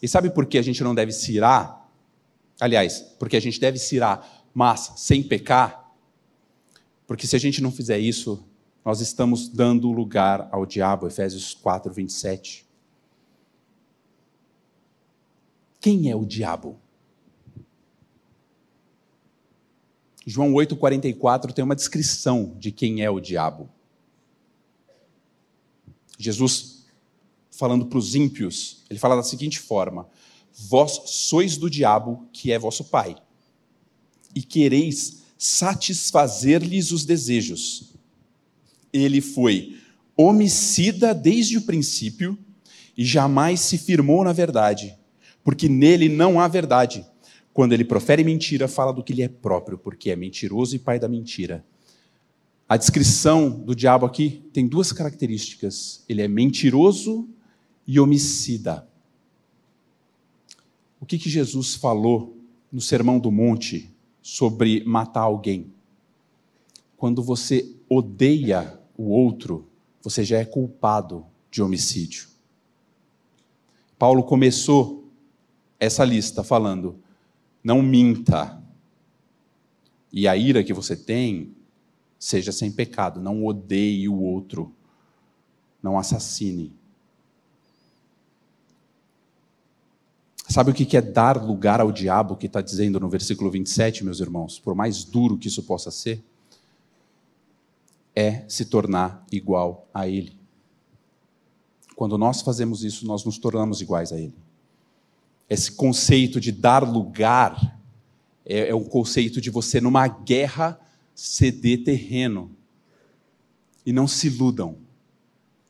[0.00, 1.88] E sabe por que a gente não deve se irar?
[2.60, 5.92] Aliás, porque a gente deve se irar, mas sem pecar?
[7.06, 8.44] Porque se a gente não fizer isso,
[8.84, 12.66] nós estamos dando lugar ao diabo, Efésios 4, 27.
[15.82, 16.78] Quem é o diabo?
[20.24, 23.68] João 8,44 tem uma descrição de quem é o diabo.
[26.16, 26.84] Jesus,
[27.50, 30.08] falando para os ímpios, ele fala da seguinte forma:
[30.54, 33.16] Vós sois do diabo, que é vosso pai,
[34.32, 37.92] e quereis satisfazer-lhes os desejos.
[38.92, 39.76] Ele foi
[40.16, 42.38] homicida desde o princípio
[42.96, 44.96] e jamais se firmou na verdade,
[45.44, 47.06] porque nele não há verdade.
[47.52, 50.98] Quando ele profere mentira, fala do que lhe é próprio, porque é mentiroso e pai
[50.98, 51.64] da mentira.
[52.68, 57.28] A descrição do diabo aqui tem duas características: ele é mentiroso
[57.86, 58.88] e homicida.
[60.98, 62.38] O que, que Jesus falou
[62.70, 65.72] no Sermão do Monte sobre matar alguém?
[66.96, 69.68] Quando você odeia o outro,
[70.00, 72.28] você já é culpado de homicídio.
[73.98, 75.01] Paulo começou
[75.82, 76.96] essa lista falando:
[77.62, 78.62] não minta.
[80.12, 81.56] E a ira que você tem
[82.18, 83.20] seja sem pecado.
[83.20, 84.72] Não odeie o outro.
[85.82, 86.72] Não assassine.
[90.48, 94.20] Sabe o que é dar lugar ao diabo que está dizendo no versículo 27, meus
[94.20, 94.60] irmãos?
[94.60, 96.22] Por mais duro que isso possa ser,
[98.14, 100.38] é se tornar igual a ele.
[101.96, 104.34] Quando nós fazemos isso, nós nos tornamos iguais a ele.
[105.52, 107.78] Esse conceito de dar lugar
[108.42, 110.80] é, é um conceito de você, numa guerra,
[111.14, 112.50] ceder terreno.
[113.84, 114.78] E não se iludam,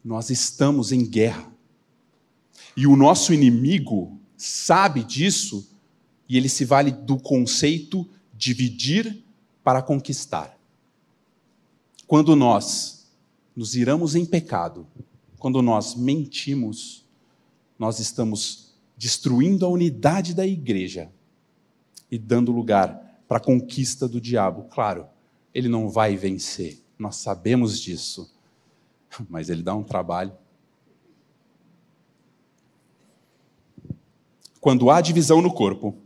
[0.05, 1.53] nós estamos em guerra.
[2.77, 5.69] E o nosso inimigo sabe disso
[6.29, 9.21] e ele se vale do conceito dividir
[9.65, 10.57] para conquistar.
[12.07, 13.11] Quando nós
[13.57, 14.87] nos iramos em pecado,
[15.41, 17.05] quando nós mentimos,
[17.77, 18.62] nós estamos
[19.03, 21.11] destruindo a unidade da igreja
[22.09, 24.69] e dando lugar para a conquista do diabo.
[24.71, 25.09] Claro,
[25.53, 28.33] ele não vai vencer, nós sabemos disso,
[29.29, 30.33] mas ele dá um trabalho.
[34.61, 35.99] Quando há divisão no corpo,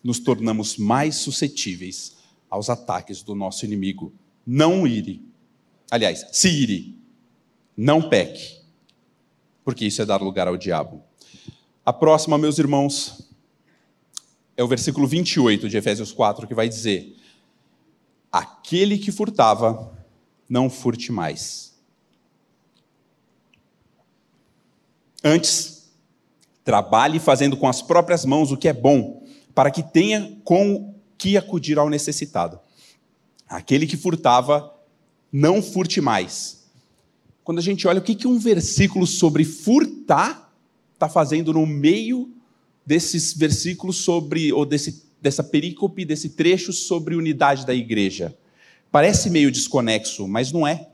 [0.00, 2.16] nos tornamos mais suscetíveis
[2.48, 4.12] aos ataques do nosso inimigo.
[4.46, 5.20] Não ire.
[5.90, 6.96] Aliás, se ire,
[7.76, 8.60] não peque,
[9.64, 11.02] porque isso é dar lugar ao diabo.
[11.86, 13.30] A próxima, meus irmãos,
[14.56, 17.16] é o versículo 28 de Efésios 4, que vai dizer:
[18.32, 19.96] Aquele que furtava,
[20.48, 21.76] não furte mais.
[25.22, 25.88] Antes,
[26.64, 31.36] trabalhe fazendo com as próprias mãos o que é bom, para que tenha com que
[31.36, 32.58] acudir ao necessitado.
[33.48, 34.74] Aquele que furtava,
[35.30, 36.66] não furte mais.
[37.44, 40.45] Quando a gente olha o que, que um versículo sobre furtar
[40.96, 42.32] está fazendo no meio
[42.84, 48.36] desses versículos sobre, ou desse, dessa perícope, desse trecho sobre unidade da igreja.
[48.90, 50.88] Parece meio desconexo, mas não é.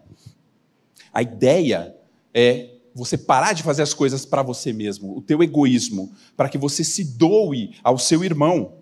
[1.14, 1.94] A ideia
[2.34, 6.58] é você parar de fazer as coisas para você mesmo, o teu egoísmo, para que
[6.58, 8.74] você se doe ao seu irmão.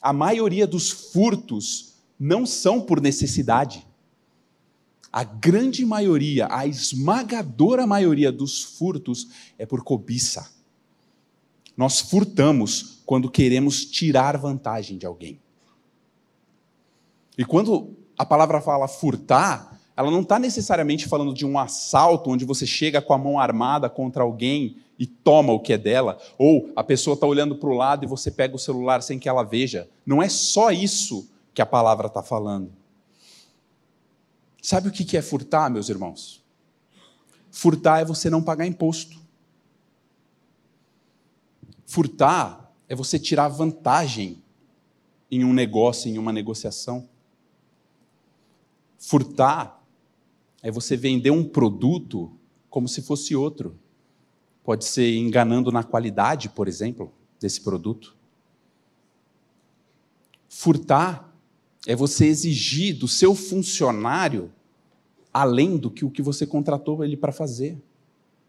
[0.00, 3.84] A maioria dos furtos não são por necessidade.
[5.14, 10.50] A grande maioria, a esmagadora maioria dos furtos é por cobiça.
[11.76, 15.40] Nós furtamos quando queremos tirar vantagem de alguém.
[17.38, 22.44] E quando a palavra fala furtar, ela não está necessariamente falando de um assalto onde
[22.44, 26.72] você chega com a mão armada contra alguém e toma o que é dela, ou
[26.74, 29.44] a pessoa está olhando para o lado e você pega o celular sem que ela
[29.44, 29.88] veja.
[30.04, 32.72] Não é só isso que a palavra está falando.
[34.64, 36.42] Sabe o que é furtar, meus irmãos?
[37.50, 39.20] Furtar é você não pagar imposto.
[41.84, 44.42] Furtar é você tirar vantagem
[45.30, 47.06] em um negócio, em uma negociação.
[48.96, 49.84] Furtar
[50.62, 52.32] é você vender um produto
[52.70, 53.78] como se fosse outro.
[54.64, 58.16] Pode ser enganando na qualidade, por exemplo, desse produto.
[60.48, 61.33] Furtar
[61.86, 64.50] é você exigir do seu funcionário
[65.32, 67.82] além do que o que você contratou ele para fazer,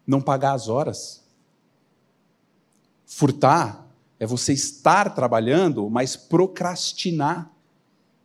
[0.06, 1.24] não pagar as horas.
[3.04, 3.86] Furtar
[4.20, 7.50] é você estar trabalhando, mas procrastinar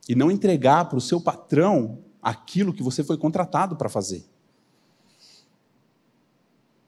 [0.08, 4.24] e não entregar para o seu patrão aquilo que você foi contratado para fazer.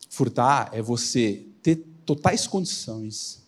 [0.09, 3.43] Furtar é você ter totais condições,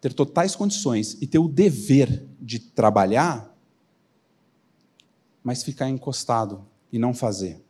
[0.00, 3.51] ter totais condições e ter o dever de trabalhar,
[5.42, 7.60] mas ficar encostado e não fazer.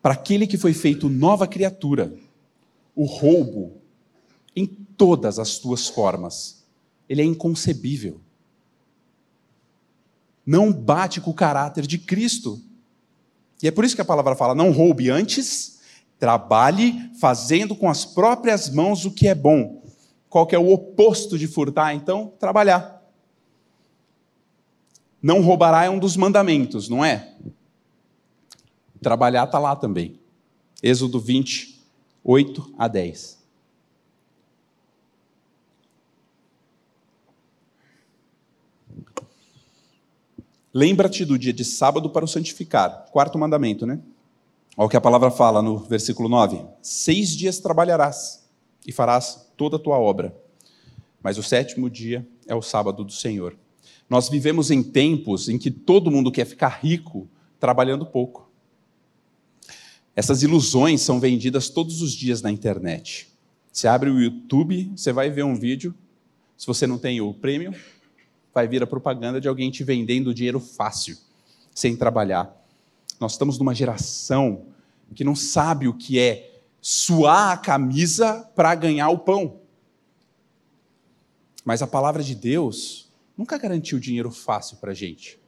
[0.00, 2.14] Para aquele que foi feito nova criatura,
[2.94, 3.80] o roubo,
[4.54, 6.64] em todas as suas formas,
[7.08, 8.20] ele é inconcebível
[10.44, 12.60] não bate com o caráter de Cristo.
[13.62, 15.80] E é por isso que a palavra fala: não roube antes,
[16.18, 19.82] trabalhe fazendo com as próprias mãos o que é bom.
[20.28, 22.32] Qual que é o oposto de furtar, então?
[22.38, 23.01] Trabalhar.
[25.22, 27.32] Não roubará é um dos mandamentos, não é?
[29.00, 30.18] Trabalhar está lá também.
[30.82, 31.80] Êxodo 20,
[32.24, 33.40] 8 a 10.
[40.74, 43.06] Lembra-te do dia de sábado para o santificar.
[43.12, 44.00] Quarto mandamento, né?
[44.76, 48.48] Olha o que a palavra fala no versículo 9: Seis dias trabalharás
[48.86, 50.34] e farás toda a tua obra,
[51.22, 53.54] mas o sétimo dia é o sábado do Senhor.
[54.08, 58.50] Nós vivemos em tempos em que todo mundo quer ficar rico trabalhando pouco.
[60.14, 63.28] Essas ilusões são vendidas todos os dias na internet.
[63.72, 65.94] Você abre o YouTube, você vai ver um vídeo.
[66.56, 67.74] Se você não tem o prêmio,
[68.52, 71.16] vai vir a propaganda de alguém te vendendo dinheiro fácil,
[71.74, 72.54] sem trabalhar.
[73.18, 74.66] Nós estamos numa geração
[75.14, 79.60] que não sabe o que é suar a camisa para ganhar o pão.
[81.64, 85.38] Mas a palavra de Deus nunca garantiu dinheiro fácil para a gente.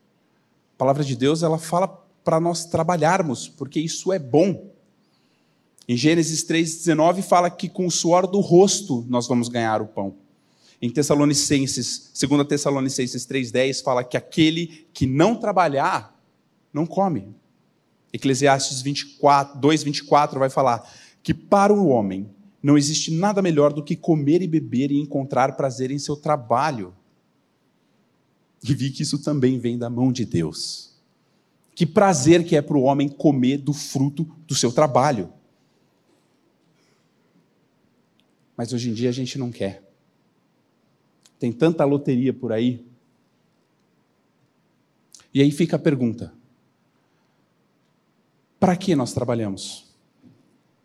[0.74, 1.88] A palavra de Deus ela fala
[2.24, 4.70] para nós trabalharmos, porque isso é bom.
[5.86, 10.16] Em Gênesis 3,19 fala que com o suor do rosto nós vamos ganhar o pão.
[10.80, 16.18] Em Tessalonicenses, 2 Tessalonicenses 3,10 fala que aquele que não trabalhar,
[16.72, 17.34] não come.
[18.12, 20.88] Eclesiastes 24, 2,24 vai falar
[21.22, 22.28] que para o homem
[22.62, 26.94] não existe nada melhor do que comer e beber e encontrar prazer em seu trabalho.
[28.66, 30.94] E vi que isso também vem da mão de Deus.
[31.74, 35.30] Que prazer que é para o homem comer do fruto do seu trabalho.
[38.56, 39.82] Mas hoje em dia a gente não quer.
[41.38, 42.82] Tem tanta loteria por aí.
[45.34, 46.32] E aí fica a pergunta:
[48.58, 49.92] para que nós trabalhamos?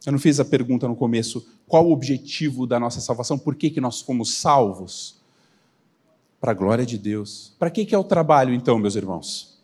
[0.06, 3.40] Eu não fiz a pergunta no começo: qual o objetivo da nossa salvação?
[3.40, 5.19] Por que, que nós fomos salvos?
[6.40, 7.54] Para a glória de Deus.
[7.60, 9.60] Para que, que é o trabalho, então, meus irmãos?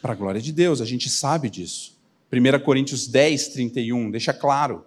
[0.00, 1.96] Para a glória de Deus, a gente sabe disso.
[2.32, 4.84] 1 Coríntios 10, 31, deixa claro.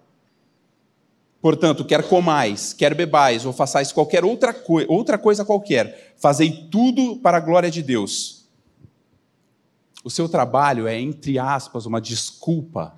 [1.42, 4.56] Portanto, quer comais, quer bebais, ou façais qualquer outra,
[4.88, 8.48] outra coisa qualquer, fazei tudo para a glória de Deus.
[10.04, 12.96] O seu trabalho é, entre aspas, uma desculpa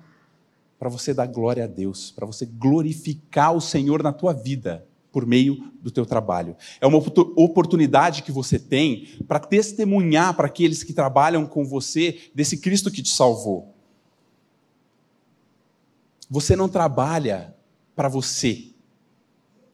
[0.78, 5.26] para você dar glória a Deus, para você glorificar o Senhor na tua vida por
[5.26, 6.56] meio do teu trabalho.
[6.80, 12.58] É uma oportunidade que você tem para testemunhar para aqueles que trabalham com você desse
[12.58, 13.74] Cristo que te salvou.
[16.28, 17.54] Você não trabalha
[17.96, 18.68] para você.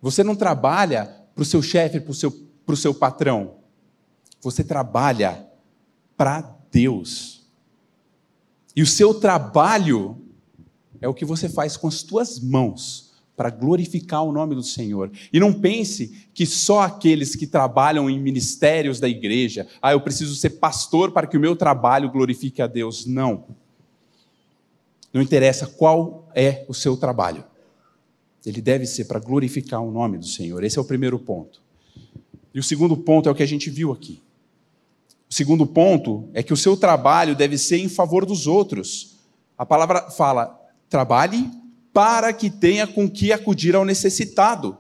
[0.00, 2.32] Você não trabalha para o seu chefe, para o seu,
[2.66, 3.56] o seu patrão.
[4.40, 5.46] Você trabalha
[6.16, 7.46] para Deus.
[8.74, 10.22] E o seu trabalho
[11.00, 13.05] é o que você faz com as tuas mãos
[13.36, 15.10] para glorificar o nome do Senhor.
[15.32, 20.34] E não pense que só aqueles que trabalham em ministérios da igreja, ah, eu preciso
[20.34, 23.04] ser pastor para que o meu trabalho glorifique a Deus.
[23.04, 23.44] Não.
[25.12, 27.44] Não interessa qual é o seu trabalho.
[28.44, 30.62] Ele deve ser para glorificar o nome do Senhor.
[30.64, 31.60] Esse é o primeiro ponto.
[32.54, 34.22] E o segundo ponto é o que a gente viu aqui.
[35.28, 39.16] O segundo ponto é que o seu trabalho deve ser em favor dos outros.
[39.58, 40.58] A palavra fala:
[40.88, 41.50] trabalhe
[41.96, 44.76] para que tenha com que acudir ao necessitado.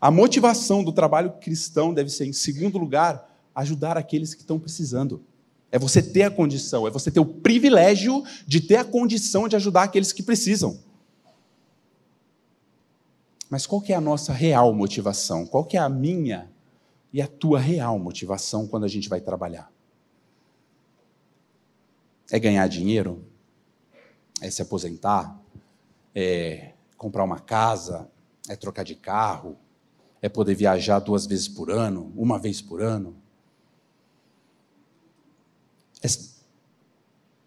[0.00, 5.22] A motivação do trabalho cristão deve ser, em segundo lugar, ajudar aqueles que estão precisando.
[5.70, 9.54] É você ter a condição, é você ter o privilégio de ter a condição de
[9.54, 10.80] ajudar aqueles que precisam.
[13.48, 15.46] Mas qual é a nossa real motivação?
[15.46, 16.50] Qual é a minha
[17.12, 19.70] e a tua real motivação quando a gente vai trabalhar?
[22.32, 23.24] É ganhar dinheiro?
[24.40, 25.37] É se aposentar?
[26.20, 28.10] É comprar uma casa?
[28.48, 29.56] É trocar de carro?
[30.20, 32.12] É poder viajar duas vezes por ano?
[32.16, 33.14] Uma vez por ano?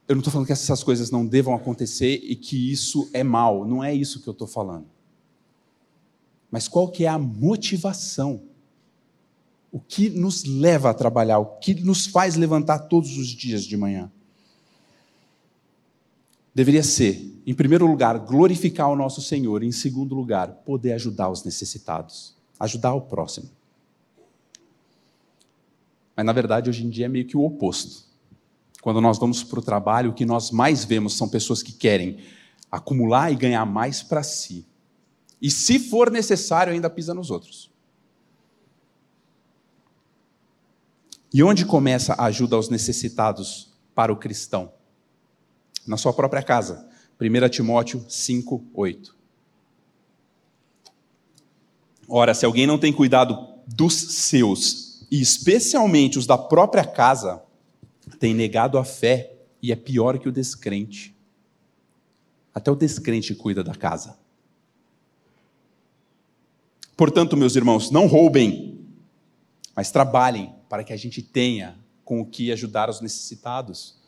[0.07, 3.65] Eu não estou falando que essas coisas não devam acontecer e que isso é mal.
[3.65, 4.87] Não é isso que eu estou falando.
[6.49, 8.41] Mas qual que é a motivação?
[9.69, 11.39] O que nos leva a trabalhar?
[11.39, 14.09] O que nos faz levantar todos os dias de manhã?
[16.53, 21.29] Deveria ser, em primeiro lugar, glorificar o nosso Senhor, e em segundo lugar, poder ajudar
[21.29, 23.49] os necessitados, ajudar o próximo.
[26.15, 28.05] Mas na verdade, hoje em dia é meio que o oposto.
[28.81, 32.17] Quando nós vamos para o trabalho, o que nós mais vemos são pessoas que querem
[32.69, 34.65] acumular e ganhar mais para si.
[35.41, 37.71] E se for necessário, ainda pisa nos outros.
[41.33, 44.73] E onde começa a ajuda aos necessitados para o cristão?
[45.85, 46.87] Na sua própria casa.
[47.19, 49.15] 1 Timóteo 5, 8.
[52.07, 57.41] Ora, se alguém não tem cuidado dos seus, e especialmente os da própria casa,
[58.19, 61.15] tem negado a fé e é pior que o descrente.
[62.53, 64.17] Até o descrente cuida da casa.
[66.97, 68.85] Portanto, meus irmãos, não roubem,
[69.75, 74.00] mas trabalhem para que a gente tenha com o que ajudar os necessitados.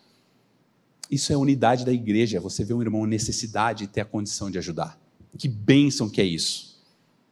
[1.14, 4.57] Isso é unidade da igreja, você vê um irmão necessidade e ter a condição de
[4.57, 4.99] ajudar.
[5.38, 6.82] Que bênção que é isso.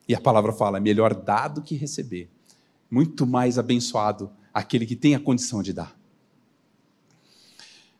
[0.07, 2.29] E a palavra fala: é melhor dar do que receber.
[2.91, 5.99] Muito mais abençoado aquele que tem a condição de dar.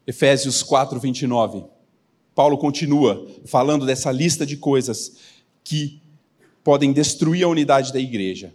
[0.05, 1.63] Efésios 4, 29.
[2.35, 5.17] Paulo continua falando dessa lista de coisas
[5.63, 5.99] que
[6.63, 8.53] podem destruir a unidade da igreja.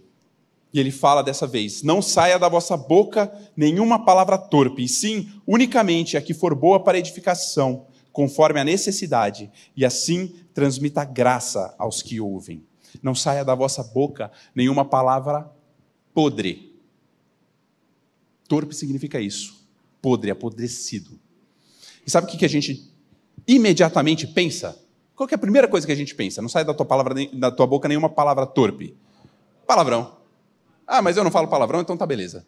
[0.73, 5.29] E ele fala dessa vez: Não saia da vossa boca nenhuma palavra torpe, e sim
[5.45, 12.01] unicamente a que for boa para edificação, conforme a necessidade, e assim transmita graça aos
[12.01, 12.63] que ouvem.
[13.01, 15.49] Não saia da vossa boca nenhuma palavra
[16.13, 16.75] podre.
[18.47, 19.67] Torpe significa isso:
[20.01, 21.19] podre, apodrecido.
[22.05, 22.91] E sabe o que a gente
[23.47, 24.77] imediatamente pensa?
[25.15, 26.41] Qual é a primeira coisa que a gente pensa?
[26.41, 28.95] Não sai da tua, palavra, da tua boca nenhuma palavra torpe.
[29.65, 30.16] Palavrão.
[30.87, 32.47] Ah, mas eu não falo palavrão, então tá beleza.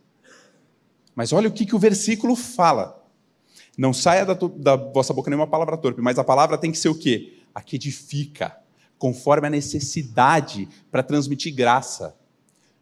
[1.14, 3.06] Mas olha o que, que o versículo fala.
[3.78, 6.88] Não saia da, da vossa boca nenhuma palavra torpe, mas a palavra tem que ser
[6.88, 7.42] o quê?
[7.54, 8.58] A que edifica,
[8.98, 12.16] conforme a necessidade, para transmitir graça.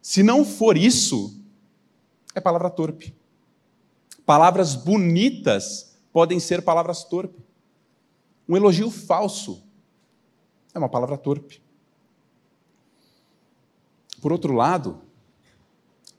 [0.00, 1.42] Se não for isso,
[2.34, 3.14] é palavra torpe.
[4.24, 7.44] Palavras bonitas podem ser palavras torpe.
[8.48, 9.62] Um elogio falso
[10.72, 11.60] é uma palavra torpe.
[14.20, 15.02] Por outro lado,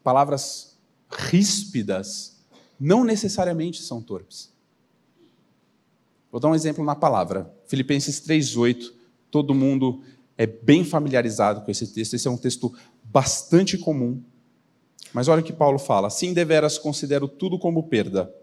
[0.04, 0.78] palavras
[1.10, 2.39] ríspidas
[2.80, 4.52] não necessariamente são torpes.
[6.32, 7.52] Vou dar um exemplo na palavra.
[7.68, 8.93] Filipenses 3:8.
[9.32, 10.02] Todo mundo
[10.38, 12.14] é bem familiarizado com esse texto.
[12.14, 12.74] Esse é um texto
[13.04, 14.22] bastante comum.
[15.14, 18.34] Mas olha o que Paulo fala: Assim deveras considero tudo como perda,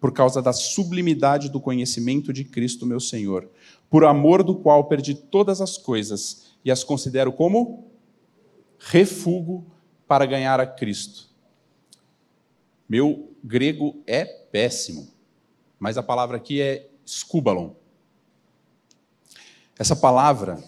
[0.00, 3.48] por causa da sublimidade do conhecimento de Cristo, meu Senhor,
[3.90, 7.88] por amor do qual perdi todas as coisas e as considero como
[8.78, 9.64] refúgio
[10.12, 11.26] para ganhar a Cristo.
[12.86, 15.10] Meu grego é péssimo,
[15.78, 17.70] mas a palavra aqui é skubalon.
[19.78, 20.62] Essa palavra,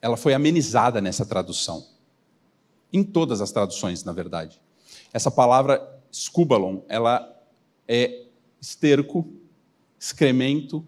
[0.00, 1.88] ela foi amenizada nessa tradução.
[2.92, 4.62] Em todas as traduções, na verdade.
[5.12, 7.36] Essa palavra skubalon, ela
[7.88, 8.26] é
[8.60, 9.28] esterco,
[9.98, 10.86] excremento,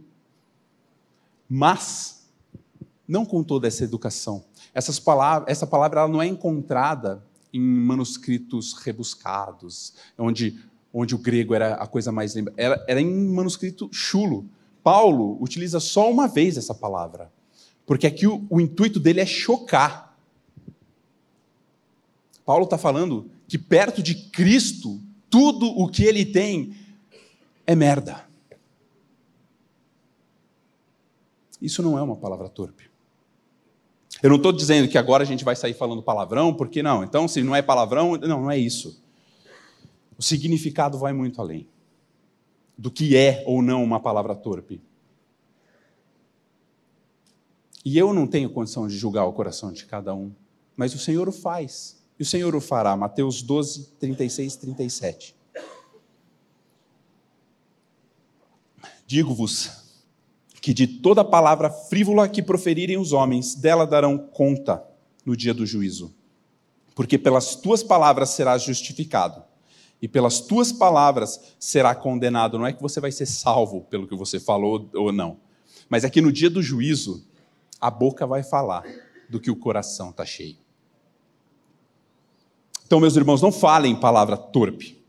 [1.48, 2.30] mas
[3.08, 4.44] não com toda essa educação.
[4.74, 10.58] Essas palavras, essa palavra ela não é encontrada em manuscritos rebuscados, onde,
[10.92, 12.34] onde o grego era a coisa mais.
[12.56, 14.48] Era, era em manuscrito chulo.
[14.82, 17.30] Paulo utiliza só uma vez essa palavra,
[17.84, 20.16] porque aqui o, o intuito dele é chocar.
[22.44, 26.74] Paulo está falando que perto de Cristo, tudo o que ele tem
[27.66, 28.24] é merda.
[31.60, 32.90] Isso não é uma palavra torpe.
[34.22, 37.02] Eu não estou dizendo que agora a gente vai sair falando palavrão, porque não.
[37.02, 39.02] Então, se não é palavrão, não, não é isso.
[40.18, 41.66] O significado vai muito além
[42.76, 44.80] do que é ou não uma palavra torpe.
[47.84, 50.32] E eu não tenho condição de julgar o coração de cada um,
[50.76, 52.02] mas o Senhor o faz.
[52.18, 52.96] E o Senhor o fará.
[52.96, 55.36] Mateus 12, 36, 37.
[59.06, 59.79] Digo-vos
[60.60, 64.84] que de toda palavra frívola que proferirem os homens, dela darão conta
[65.24, 66.14] no dia do juízo.
[66.94, 69.42] Porque pelas tuas palavras serás justificado,
[70.02, 72.58] e pelas tuas palavras será condenado.
[72.58, 75.38] Não é que você vai ser salvo pelo que você falou ou não,
[75.88, 77.24] mas é que no dia do juízo,
[77.80, 78.84] a boca vai falar
[79.28, 80.56] do que o coração está cheio.
[82.86, 85.00] Então, meus irmãos, não falem palavra torpe,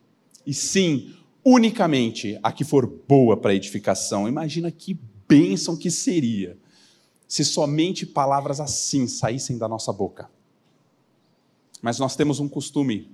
[0.46, 4.28] e sim unicamente a que for boa para edificação.
[4.28, 4.98] Imagina que
[5.32, 6.58] bênção que seria
[7.26, 10.30] se somente palavras assim saíssem da nossa boca.
[11.82, 13.10] Mas nós temos um costume,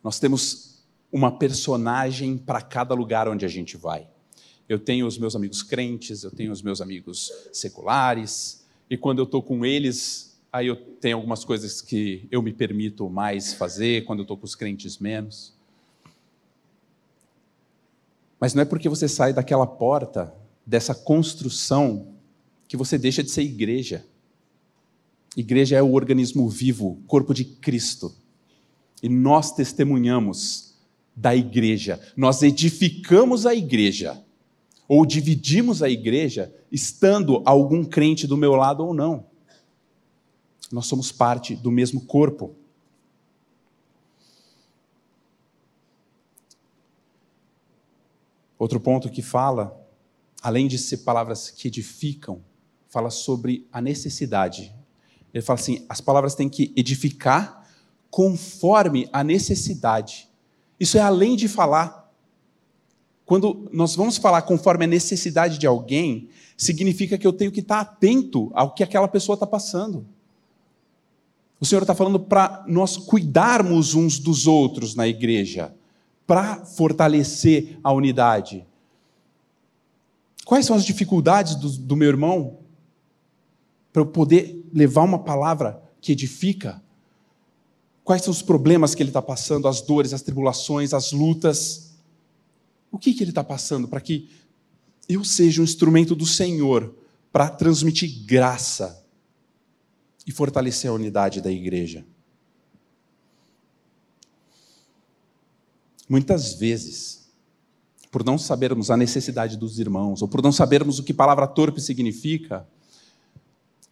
[0.00, 4.06] nós temos uma personagem para cada lugar onde a gente vai.
[4.68, 9.24] Eu tenho os meus amigos crentes, eu tenho os meus amigos seculares, e quando eu
[9.24, 14.20] estou com eles, aí eu tenho algumas coisas que eu me permito mais fazer, quando
[14.20, 15.52] eu estou com os crentes menos.
[18.38, 20.38] Mas não é porque você sai daquela porta
[20.70, 22.14] dessa construção
[22.68, 24.06] que você deixa de ser igreja.
[25.36, 28.14] Igreja é o organismo vivo, corpo de Cristo.
[29.02, 30.76] E nós testemunhamos
[31.16, 34.24] da igreja, nós edificamos a igreja,
[34.86, 39.26] ou dividimos a igreja, estando algum crente do meu lado ou não.
[40.70, 42.54] Nós somos parte do mesmo corpo.
[48.56, 49.79] Outro ponto que fala
[50.42, 52.42] além de ser palavras que edificam,
[52.88, 54.74] fala sobre a necessidade.
[55.32, 57.66] Ele fala assim: as palavras têm que edificar
[58.10, 60.28] conforme a necessidade.
[60.78, 62.00] Isso é além de falar.
[63.24, 67.80] Quando nós vamos falar conforme a necessidade de alguém, significa que eu tenho que estar
[67.80, 70.04] atento ao que aquela pessoa está passando.
[71.60, 75.72] O Senhor está falando para nós cuidarmos uns dos outros na igreja,
[76.26, 78.66] para fortalecer a unidade.
[80.50, 82.58] Quais são as dificuldades do, do meu irmão
[83.92, 86.82] para eu poder levar uma palavra que edifica?
[88.02, 91.92] Quais são os problemas que ele está passando, as dores, as tribulações, as lutas?
[92.90, 94.28] O que, que ele está passando para que
[95.08, 96.96] eu seja um instrumento do Senhor
[97.30, 99.06] para transmitir graça
[100.26, 102.04] e fortalecer a unidade da igreja?
[106.08, 107.19] Muitas vezes,
[108.10, 111.80] por não sabermos a necessidade dos irmãos, ou por não sabermos o que palavra torpe
[111.80, 112.66] significa,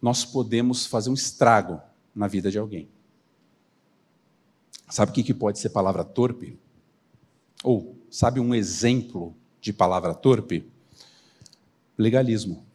[0.01, 1.81] nós podemos fazer um estrago
[2.13, 2.89] na vida de alguém.
[4.89, 6.57] Sabe o que pode ser palavra torpe?
[7.63, 10.69] Ou sabe um exemplo de palavra torpe?
[11.97, 12.65] Legalismo.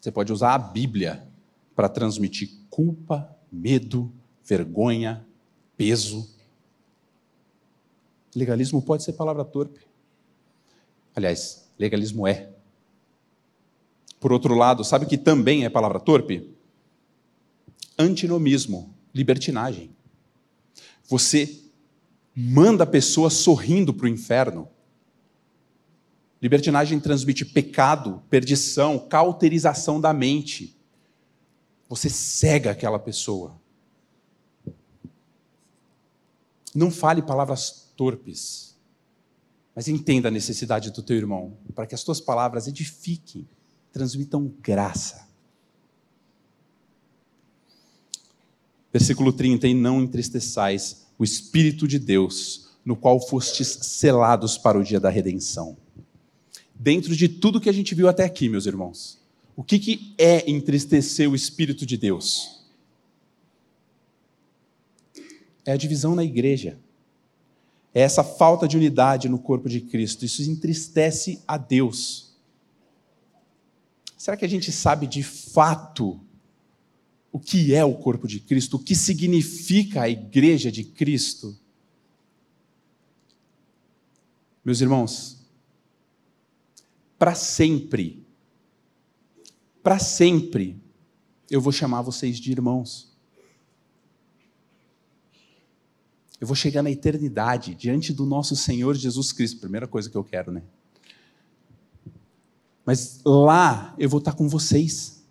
[0.00, 1.26] Você pode usar a Bíblia
[1.74, 4.12] para transmitir culpa, medo,
[4.44, 5.26] vergonha,
[5.76, 6.35] peso
[8.36, 9.80] Legalismo pode ser palavra torpe.
[11.14, 12.50] Aliás, legalismo é.
[14.20, 16.54] Por outro lado, sabe que também é palavra torpe?
[17.98, 19.96] Antinomismo, libertinagem.
[21.08, 21.62] Você
[22.34, 24.68] manda a pessoa sorrindo para o inferno.
[26.42, 30.76] Libertinagem transmite pecado, perdição, cauterização da mente.
[31.88, 33.58] Você cega aquela pessoa.
[36.74, 38.76] Não fale palavras torpes.
[39.74, 43.46] Mas entenda a necessidade do teu irmão, para que as tuas palavras edifiquem,
[43.92, 45.26] transmitam graça.
[48.92, 54.84] Versículo 30: E não entristeçais o Espírito de Deus, no qual fostes selados para o
[54.84, 55.76] dia da redenção.
[56.74, 59.18] Dentro de tudo que a gente viu até aqui, meus irmãos,
[59.54, 62.64] o que, que é entristecer o Espírito de Deus?
[65.64, 66.78] É a divisão na igreja.
[67.96, 70.22] É essa falta de unidade no corpo de Cristo.
[70.22, 72.36] Isso entristece a Deus.
[74.18, 76.20] Será que a gente sabe de fato
[77.32, 81.58] o que é o corpo de Cristo, o que significa a igreja de Cristo.
[84.62, 85.38] Meus irmãos,
[87.18, 88.26] para sempre,
[89.82, 90.78] para sempre,
[91.50, 93.15] eu vou chamar vocês de irmãos.
[96.40, 99.60] Eu vou chegar na eternidade, diante do nosso Senhor Jesus Cristo.
[99.60, 100.62] Primeira coisa que eu quero, né?
[102.84, 105.22] Mas lá eu vou estar com vocês.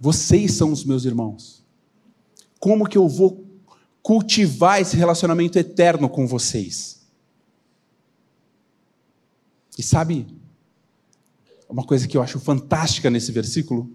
[0.00, 1.62] Vocês são os meus irmãos.
[2.58, 3.44] Como que eu vou
[4.02, 7.02] cultivar esse relacionamento eterno com vocês?
[9.76, 10.26] E sabe,
[11.68, 13.90] uma coisa que eu acho fantástica nesse versículo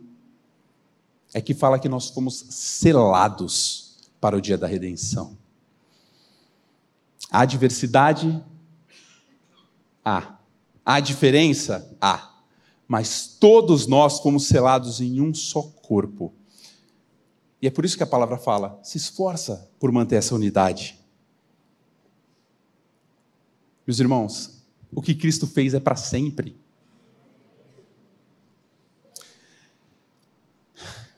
[1.34, 5.37] é que fala que nós fomos selados para o dia da redenção.
[7.30, 8.44] Há diversidade?
[10.04, 10.38] Há.
[10.86, 11.96] Há diferença?
[12.00, 12.38] Há
[12.88, 16.34] mas todos nós fomos selados em um só corpo.
[17.62, 20.98] E é por isso que a palavra fala: se esforça por manter essa unidade.
[23.86, 24.64] Meus irmãos,
[24.94, 26.58] o que Cristo fez é para sempre.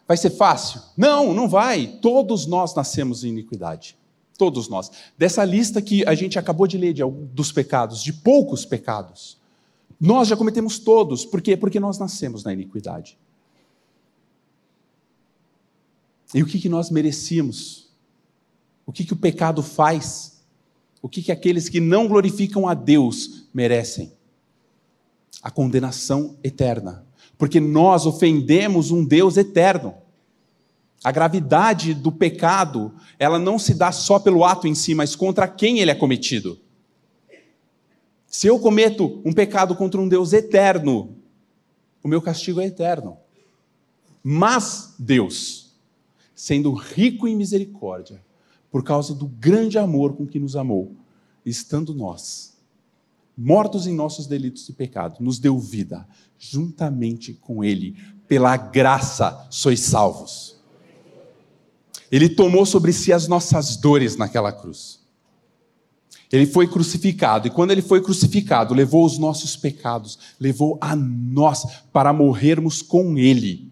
[0.08, 0.82] Vai ser fácil?
[0.98, 2.00] Não, não vai.
[2.02, 3.99] Todos nós nascemos em iniquidade.
[4.40, 4.90] Todos nós.
[5.18, 7.02] Dessa lista que a gente acabou de ler de,
[7.34, 9.38] dos pecados, de poucos pecados,
[10.00, 11.26] nós já cometemos todos.
[11.26, 11.58] Por quê?
[11.58, 13.18] Porque nós nascemos na iniquidade.
[16.34, 17.90] E o que, que nós merecíamos?
[18.86, 20.42] O que, que o pecado faz?
[21.02, 24.14] O que, que aqueles que não glorificam a Deus merecem?
[25.44, 27.06] A condenação eterna.
[27.38, 29.96] Porque nós ofendemos um Deus eterno.
[31.04, 35.48] A gravidade do pecado, ela não se dá só pelo ato em si, mas contra
[35.48, 36.60] quem ele é cometido.
[38.28, 41.16] Se eu cometo um pecado contra um Deus eterno,
[42.04, 43.18] o meu castigo é eterno.
[44.24, 45.74] Mas Deus,
[46.36, 48.22] sendo rico em misericórdia,
[48.70, 50.96] por causa do grande amor com que nos amou,
[51.46, 52.58] estando nós,
[53.36, 57.96] mortos em nossos delitos e pecados, nos deu vida, juntamente com Ele,
[58.28, 60.49] pela graça sois salvos.
[62.12, 65.00] Ele tomou sobre si as nossas dores naquela cruz.
[66.32, 71.66] Ele foi crucificado, e quando ele foi crucificado, levou os nossos pecados, levou a nós
[71.92, 73.72] para morrermos com ele.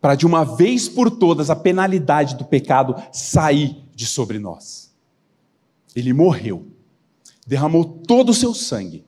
[0.00, 4.94] Para de uma vez por todas a penalidade do pecado sair de sobre nós.
[5.94, 6.66] Ele morreu,
[7.46, 9.04] derramou todo o seu sangue,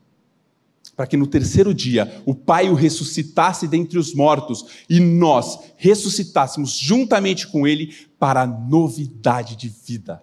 [1.01, 6.73] para que no terceiro dia o Pai o ressuscitasse dentre os mortos e nós ressuscitássemos
[6.73, 10.23] juntamente com ele para a novidade de vida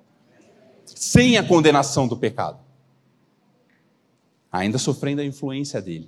[0.94, 2.60] sem a condenação do pecado.
[4.52, 6.08] Ainda sofrendo a influência dele.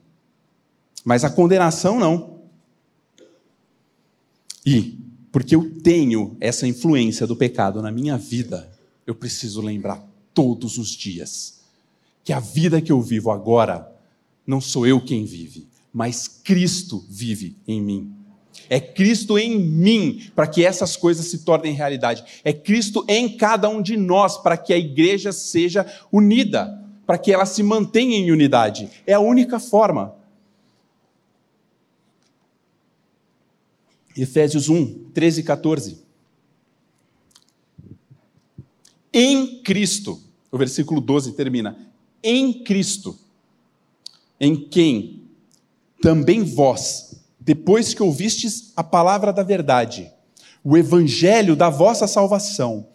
[1.03, 2.41] Mas a condenação não.
[4.63, 4.99] E,
[5.31, 8.71] porque eu tenho essa influência do pecado na minha vida,
[9.07, 11.61] eu preciso lembrar todos os dias
[12.23, 13.97] que a vida que eu vivo agora
[14.49, 18.11] não sou eu quem vive, mas Cristo vive em mim.
[18.67, 22.23] É Cristo em mim para que essas coisas se tornem realidade.
[22.43, 27.31] É Cristo em cada um de nós para que a igreja seja unida, para que
[27.31, 28.89] ela se mantenha em unidade.
[29.05, 30.15] É a única forma.
[34.17, 36.03] Efésios 1, 13 e 14.
[39.13, 40.19] Em Cristo,
[40.51, 41.77] o versículo 12 termina:
[42.23, 43.28] em Cristo,
[44.39, 45.23] em quem
[46.01, 47.09] também vós
[47.49, 50.11] depois que ouvistes a palavra da verdade,
[50.63, 52.89] o evangelho da vossa salvação,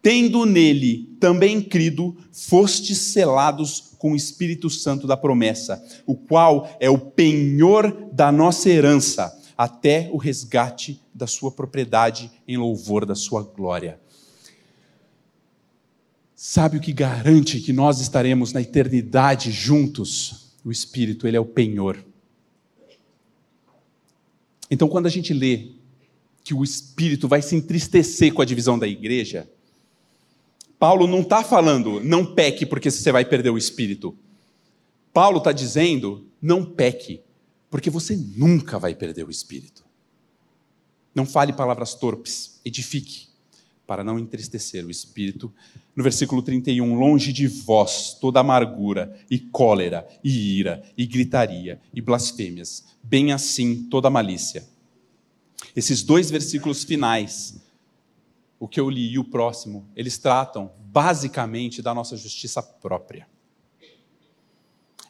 [0.00, 6.88] tendo nele também crido, fostes selados com o Espírito Santo da promessa, o qual é
[6.88, 13.42] o penhor da nossa herança, até o resgate da sua propriedade em louvor da sua
[13.42, 13.98] glória.
[16.36, 20.45] Sabe o que garante que nós estaremos na eternidade juntos?
[20.66, 22.04] O Espírito, ele é o penhor.
[24.68, 25.68] Então, quando a gente lê
[26.42, 29.48] que o Espírito vai se entristecer com a divisão da igreja,
[30.76, 34.18] Paulo não está falando, não peque porque você vai perder o Espírito.
[35.12, 37.20] Paulo está dizendo, não peque,
[37.70, 39.84] porque você nunca vai perder o Espírito.
[41.14, 43.25] Não fale palavras torpes, edifique.
[43.86, 45.52] Para não entristecer o espírito.
[45.94, 52.00] No versículo 31, longe de vós toda amargura e cólera e ira e gritaria e
[52.00, 54.66] blasfêmias, bem assim toda malícia.
[55.74, 57.62] Esses dois versículos finais,
[58.58, 63.26] o que eu li e o próximo, eles tratam basicamente da nossa justiça própria.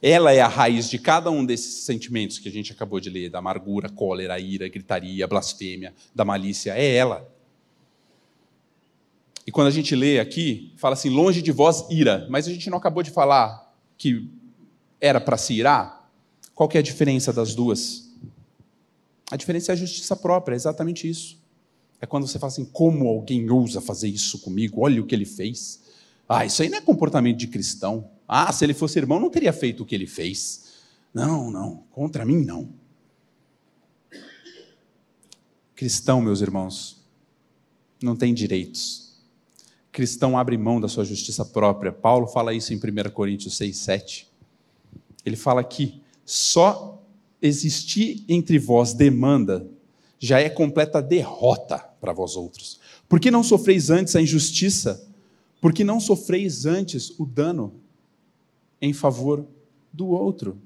[0.03, 3.31] Ela é a raiz de cada um desses sentimentos que a gente acabou de ler,
[3.31, 7.36] da amargura, cólera, ira, gritaria, blasfêmia, da malícia, é ela.
[9.47, 12.69] E quando a gente lê aqui, fala assim: longe de vós ira, mas a gente
[12.69, 14.29] não acabou de falar que
[15.01, 16.11] era para se irar?
[16.55, 18.11] Qual que é a diferença das duas?
[19.31, 21.39] A diferença é a justiça própria, é exatamente isso.
[22.01, 24.81] É quando você fala assim: como alguém ousa fazer isso comigo?
[24.81, 25.81] Olha o que ele fez.
[26.29, 28.11] Ah, isso aí não é comportamento de cristão.
[28.27, 30.65] Ah, se ele fosse irmão, não teria feito o que ele fez.
[31.15, 32.69] Não, não, contra mim não.
[35.75, 37.05] Cristão, meus irmãos,
[38.03, 39.06] não tem direitos.
[39.97, 41.91] Cristão abre mão da sua justiça própria.
[41.91, 44.29] Paulo fala isso em 1 Coríntios 6, 7.
[45.25, 47.03] Ele fala que só
[47.41, 49.67] existir entre vós demanda
[50.19, 52.79] já é completa derrota para vós outros.
[53.09, 55.09] Por que não sofreis antes a injustiça?
[55.63, 57.73] Por que não sofreis antes o dano
[58.83, 59.47] em favor
[59.91, 60.59] do outro?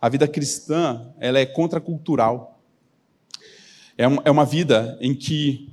[0.00, 2.58] A vida cristã ela é contracultural.
[3.98, 5.67] É, é uma vida em que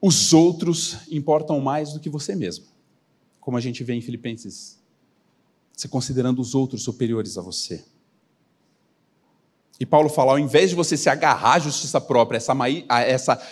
[0.00, 2.66] os outros importam mais do que você mesmo.
[3.40, 4.78] Como a gente vê em Filipenses.
[5.72, 7.84] Você considerando os outros superiores a você.
[9.80, 12.54] E Paulo fala: ao invés de você se agarrar à justiça própria, essa,
[12.88, 13.42] essa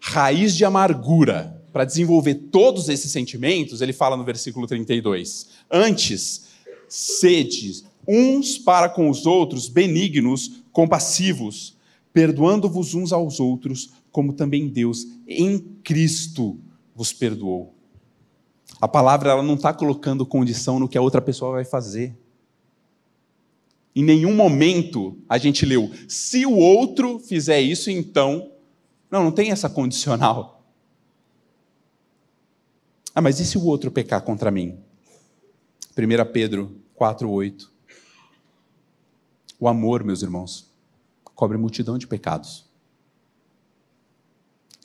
[0.00, 6.46] raiz de amargura, para desenvolver todos esses sentimentos, ele fala no versículo 32: Antes,
[6.88, 11.76] sede uns para com os outros benignos, compassivos,
[12.12, 16.58] perdoando-vos uns aos outros, como também Deus em Cristo
[16.94, 17.74] vos perdoou.
[18.80, 22.16] A palavra ela não está colocando condição no que a outra pessoa vai fazer.
[23.94, 28.52] Em nenhum momento a gente leu, se o outro fizer isso, então.
[29.10, 30.66] Não, não tem essa condicional.
[33.14, 34.78] Ah, mas e se o outro pecar contra mim?
[35.94, 37.68] 1 Pedro 4,8.
[39.60, 40.72] O amor, meus irmãos,
[41.34, 42.65] cobre multidão de pecados.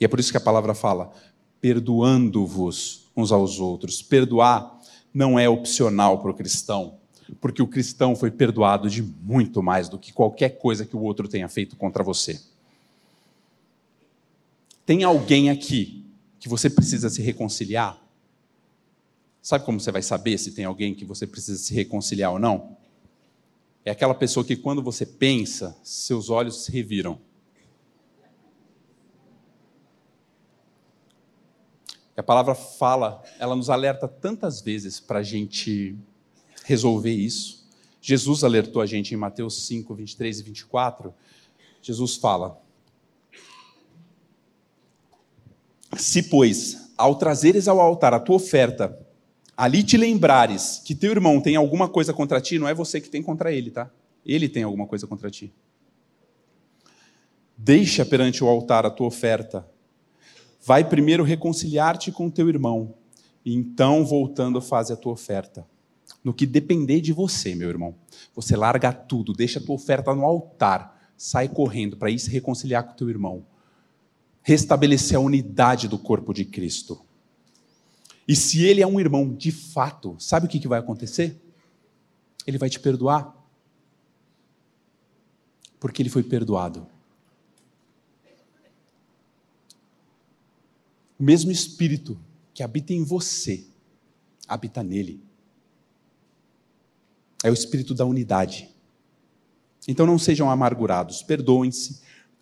[0.02, 1.12] E é por isso que a palavra fala:
[1.60, 4.02] perdoando-vos uns aos outros.
[4.02, 4.80] Perdoar
[5.14, 7.00] não é opcional para o cristão
[7.40, 11.28] porque o cristão foi perdoado de muito mais do que qualquer coisa que o outro
[11.28, 12.40] tenha feito contra você.
[14.84, 16.04] Tem alguém aqui
[16.38, 17.98] que você precisa se reconciliar?
[19.40, 22.76] Sabe como você vai saber se tem alguém que você precisa se reconciliar ou não?
[23.84, 27.18] É aquela pessoa que quando você pensa, seus olhos se reviram.
[32.16, 35.96] E a palavra fala, ela nos alerta tantas vezes para a gente
[36.64, 37.66] resolver isso.
[38.00, 41.14] Jesus alertou a gente em Mateus 5, 23 e 24.
[41.80, 42.60] Jesus fala:
[45.96, 48.98] Se, pois, ao trazeres ao altar a tua oferta,
[49.56, 53.08] ali te lembrares que teu irmão tem alguma coisa contra ti, não é você que
[53.08, 53.90] tem contra ele, tá?
[54.26, 55.52] Ele tem alguma coisa contra ti.
[57.56, 59.66] Deixa perante o altar a tua oferta.
[60.64, 62.94] Vai primeiro reconciliar-te com teu irmão,
[63.44, 65.66] e então, voltando, faz a tua oferta
[66.22, 67.94] no que depender de você, meu irmão.
[68.34, 72.84] Você larga tudo, deixa a tua oferta no altar, sai correndo para ir se reconciliar
[72.84, 73.44] com teu irmão.
[74.42, 77.00] Restabelecer a unidade do corpo de Cristo.
[78.26, 81.40] E se ele é um irmão de fato, sabe o que vai acontecer?
[82.46, 83.36] Ele vai te perdoar.
[85.78, 86.86] Porque ele foi perdoado.
[91.18, 92.18] O mesmo Espírito
[92.54, 93.66] que habita em você,
[94.46, 95.22] habita nele
[97.42, 98.68] é o espírito da unidade.
[99.88, 102.00] Então não sejam amargurados, perdoem-se,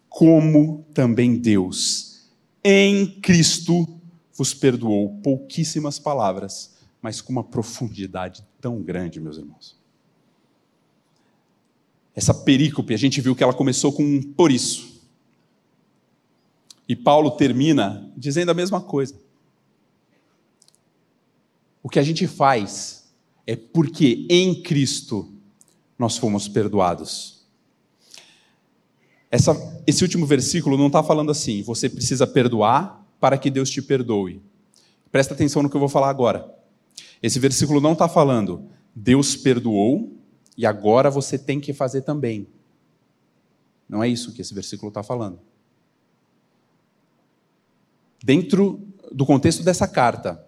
[0.09, 2.29] como também Deus,
[2.63, 3.87] em Cristo,
[4.35, 5.19] vos perdoou.
[5.23, 9.79] Pouquíssimas palavras, mas com uma profundidade tão grande, meus irmãos.
[12.15, 14.90] Essa perícope, a gente viu que ela começou com um por isso.
[16.91, 19.15] E Paulo termina dizendo a mesma coisa.
[21.81, 23.15] O que a gente faz
[23.47, 25.33] é porque em Cristo
[25.97, 27.47] nós fomos perdoados.
[29.31, 29.55] Essa,
[29.87, 34.43] esse último versículo não está falando assim, você precisa perdoar para que Deus te perdoe.
[35.13, 36.53] Presta atenção no que eu vou falar agora.
[37.23, 40.13] Esse versículo não está falando, Deus perdoou
[40.57, 42.49] e agora você tem que fazer também.
[43.89, 45.50] Não é isso que esse versículo está falando.
[48.23, 50.45] Dentro do contexto dessa carta,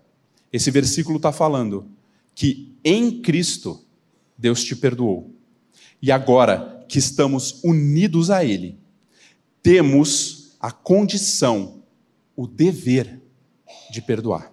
[0.52, 1.88] esse versículo está falando
[2.34, 3.80] que em Cristo
[4.36, 5.34] Deus te perdoou.
[6.00, 8.78] E agora que estamos unidos a Ele,
[9.62, 11.82] temos a condição,
[12.36, 13.20] o dever
[13.90, 14.52] de perdoar.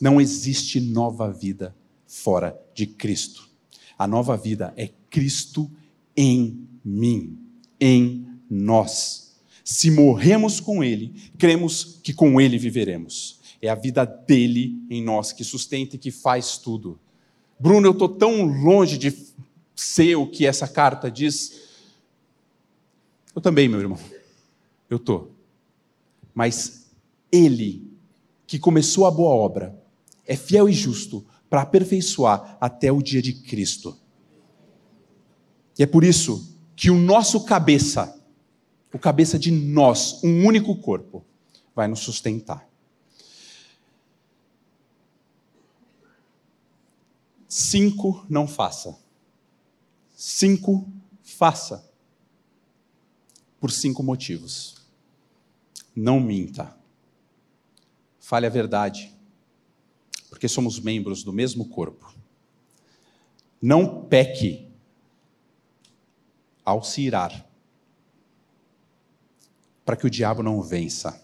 [0.00, 1.74] Não existe nova vida
[2.06, 3.48] fora de Cristo.
[3.96, 5.70] A nova vida é Cristo
[6.16, 7.38] em mim,
[7.80, 9.21] em nós.
[9.64, 13.40] Se morremos com Ele, cremos que com Ele viveremos.
[13.60, 16.98] É a vida dele em nós que sustenta e que faz tudo.
[17.58, 19.16] Bruno, eu estou tão longe de
[19.76, 21.60] ser o que essa carta diz.
[23.34, 23.98] Eu também, meu irmão.
[24.90, 25.32] Eu estou.
[26.34, 26.90] Mas
[27.30, 27.88] Ele,
[28.46, 29.80] que começou a boa obra,
[30.26, 33.96] é fiel e justo para aperfeiçoar até o dia de Cristo.
[35.78, 38.20] E é por isso que o nosso cabeça,
[38.92, 41.24] o cabeça de nós, um único corpo,
[41.74, 42.68] vai nos sustentar.
[47.48, 48.98] Cinco, não faça.
[50.14, 50.90] Cinco,
[51.22, 51.90] faça.
[53.60, 54.76] Por cinco motivos.
[55.94, 56.76] Não minta.
[58.18, 59.14] Fale a verdade.
[60.28, 62.14] Porque somos membros do mesmo corpo.
[63.60, 64.70] Não peque
[66.64, 67.51] ao se irar.
[69.92, 71.22] Para que o diabo não vença.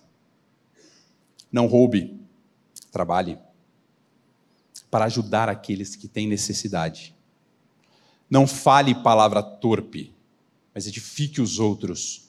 [1.51, 2.21] Não roube.
[2.93, 3.39] Trabalhe
[4.91, 7.17] para ajudar aqueles que têm necessidade.
[8.29, 10.15] Não fale palavra torpe,
[10.75, 12.29] mas edifique os outros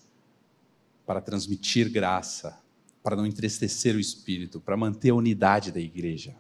[1.06, 2.58] para transmitir graça,
[3.04, 6.38] para não entristecer o espírito, para manter a unidade da igreja.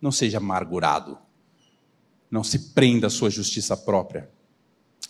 [0.00, 1.18] Não seja amargurado.
[2.30, 4.30] Não se prenda à sua justiça própria.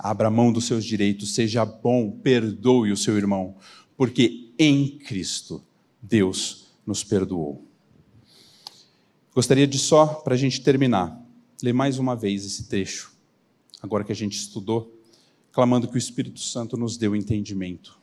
[0.03, 3.57] Abra mão dos seus direitos, seja bom, perdoe o seu irmão,
[3.99, 5.63] porque em Cristo
[6.01, 7.67] Deus nos perdoou.
[9.35, 11.23] Gostaria de só, para a gente terminar,
[11.63, 13.13] ler mais uma vez esse trecho,
[13.83, 14.99] agora que a gente estudou,
[15.53, 17.99] clamando que o Espírito Santo nos o entendimento.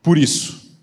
[0.00, 0.78] Por isso,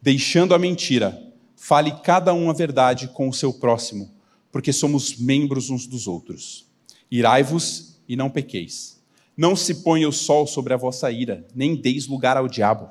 [0.00, 1.20] deixando a mentira,
[1.56, 4.14] fale cada um a verdade com o seu próximo,
[4.52, 6.70] porque somos membros uns dos outros.
[7.12, 9.00] Irai-vos e não pequeis.
[9.36, 12.90] Não se ponha o sol sobre a vossa ira, nem deis lugar ao diabo.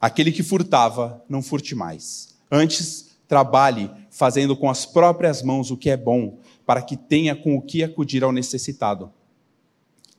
[0.00, 2.36] Aquele que furtava, não furte mais.
[2.48, 7.56] Antes, Trabalhe fazendo com as próprias mãos o que é bom, para que tenha com
[7.56, 9.10] o que acudir ao necessitado.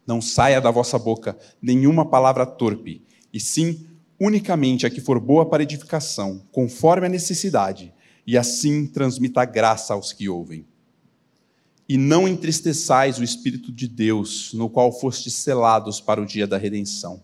[0.05, 3.87] Não saia da vossa boca nenhuma palavra torpe, e sim
[4.19, 7.93] unicamente a que for boa para edificação, conforme a necessidade,
[8.25, 10.65] e assim transmita graça aos que ouvem.
[11.87, 16.57] E não entristeçais o Espírito de Deus, no qual fostes selados para o dia da
[16.57, 17.21] redenção.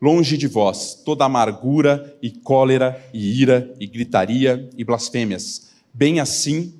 [0.00, 6.74] Longe de vós toda amargura e cólera e ira e gritaria e blasfêmias, bem assim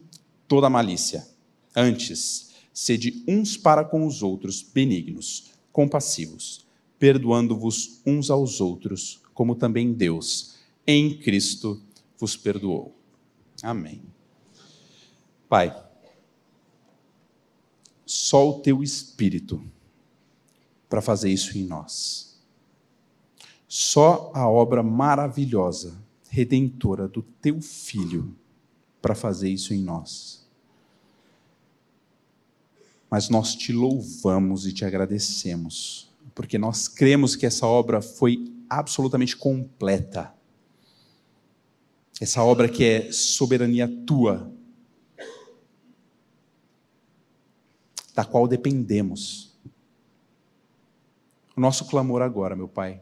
[0.49, 1.27] toda malícia.
[1.75, 6.67] Antes, sede uns para com os outros benignos, compassivos,
[6.99, 11.81] perdoando-vos uns aos outros, como também Deus, em Cristo,
[12.19, 12.95] vos perdoou.
[13.63, 14.03] Amém.
[15.49, 15.75] Pai,
[18.13, 19.63] só o teu Espírito
[20.89, 22.39] para fazer isso em nós.
[23.67, 25.95] Só a obra maravilhosa,
[26.29, 28.37] redentora do teu filho
[29.01, 30.47] para fazer isso em nós.
[33.11, 39.37] Mas nós te louvamos e te agradecemos, porque nós cremos que essa obra foi absolutamente
[39.37, 40.35] completa.
[42.21, 44.53] Essa obra que é soberania tua,
[48.15, 49.53] da qual dependemos.
[51.57, 53.01] O nosso clamor agora, meu Pai,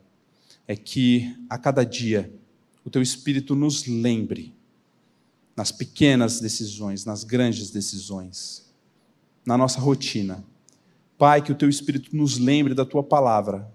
[0.66, 2.32] é que a cada dia
[2.84, 4.54] o teu espírito nos lembre
[5.56, 8.72] nas pequenas decisões, nas grandes decisões,
[9.44, 10.44] na nossa rotina.
[11.18, 13.70] Pai, que o teu espírito nos lembre da tua palavra,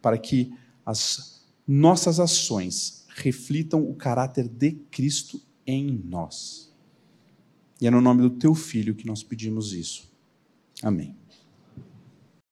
[0.00, 0.54] para que
[0.86, 6.72] as nossas ações reflitam o caráter de Cristo em nós.
[7.80, 10.13] E é no nome do teu filho que nós pedimos isso.
[10.84, 11.23] Amém.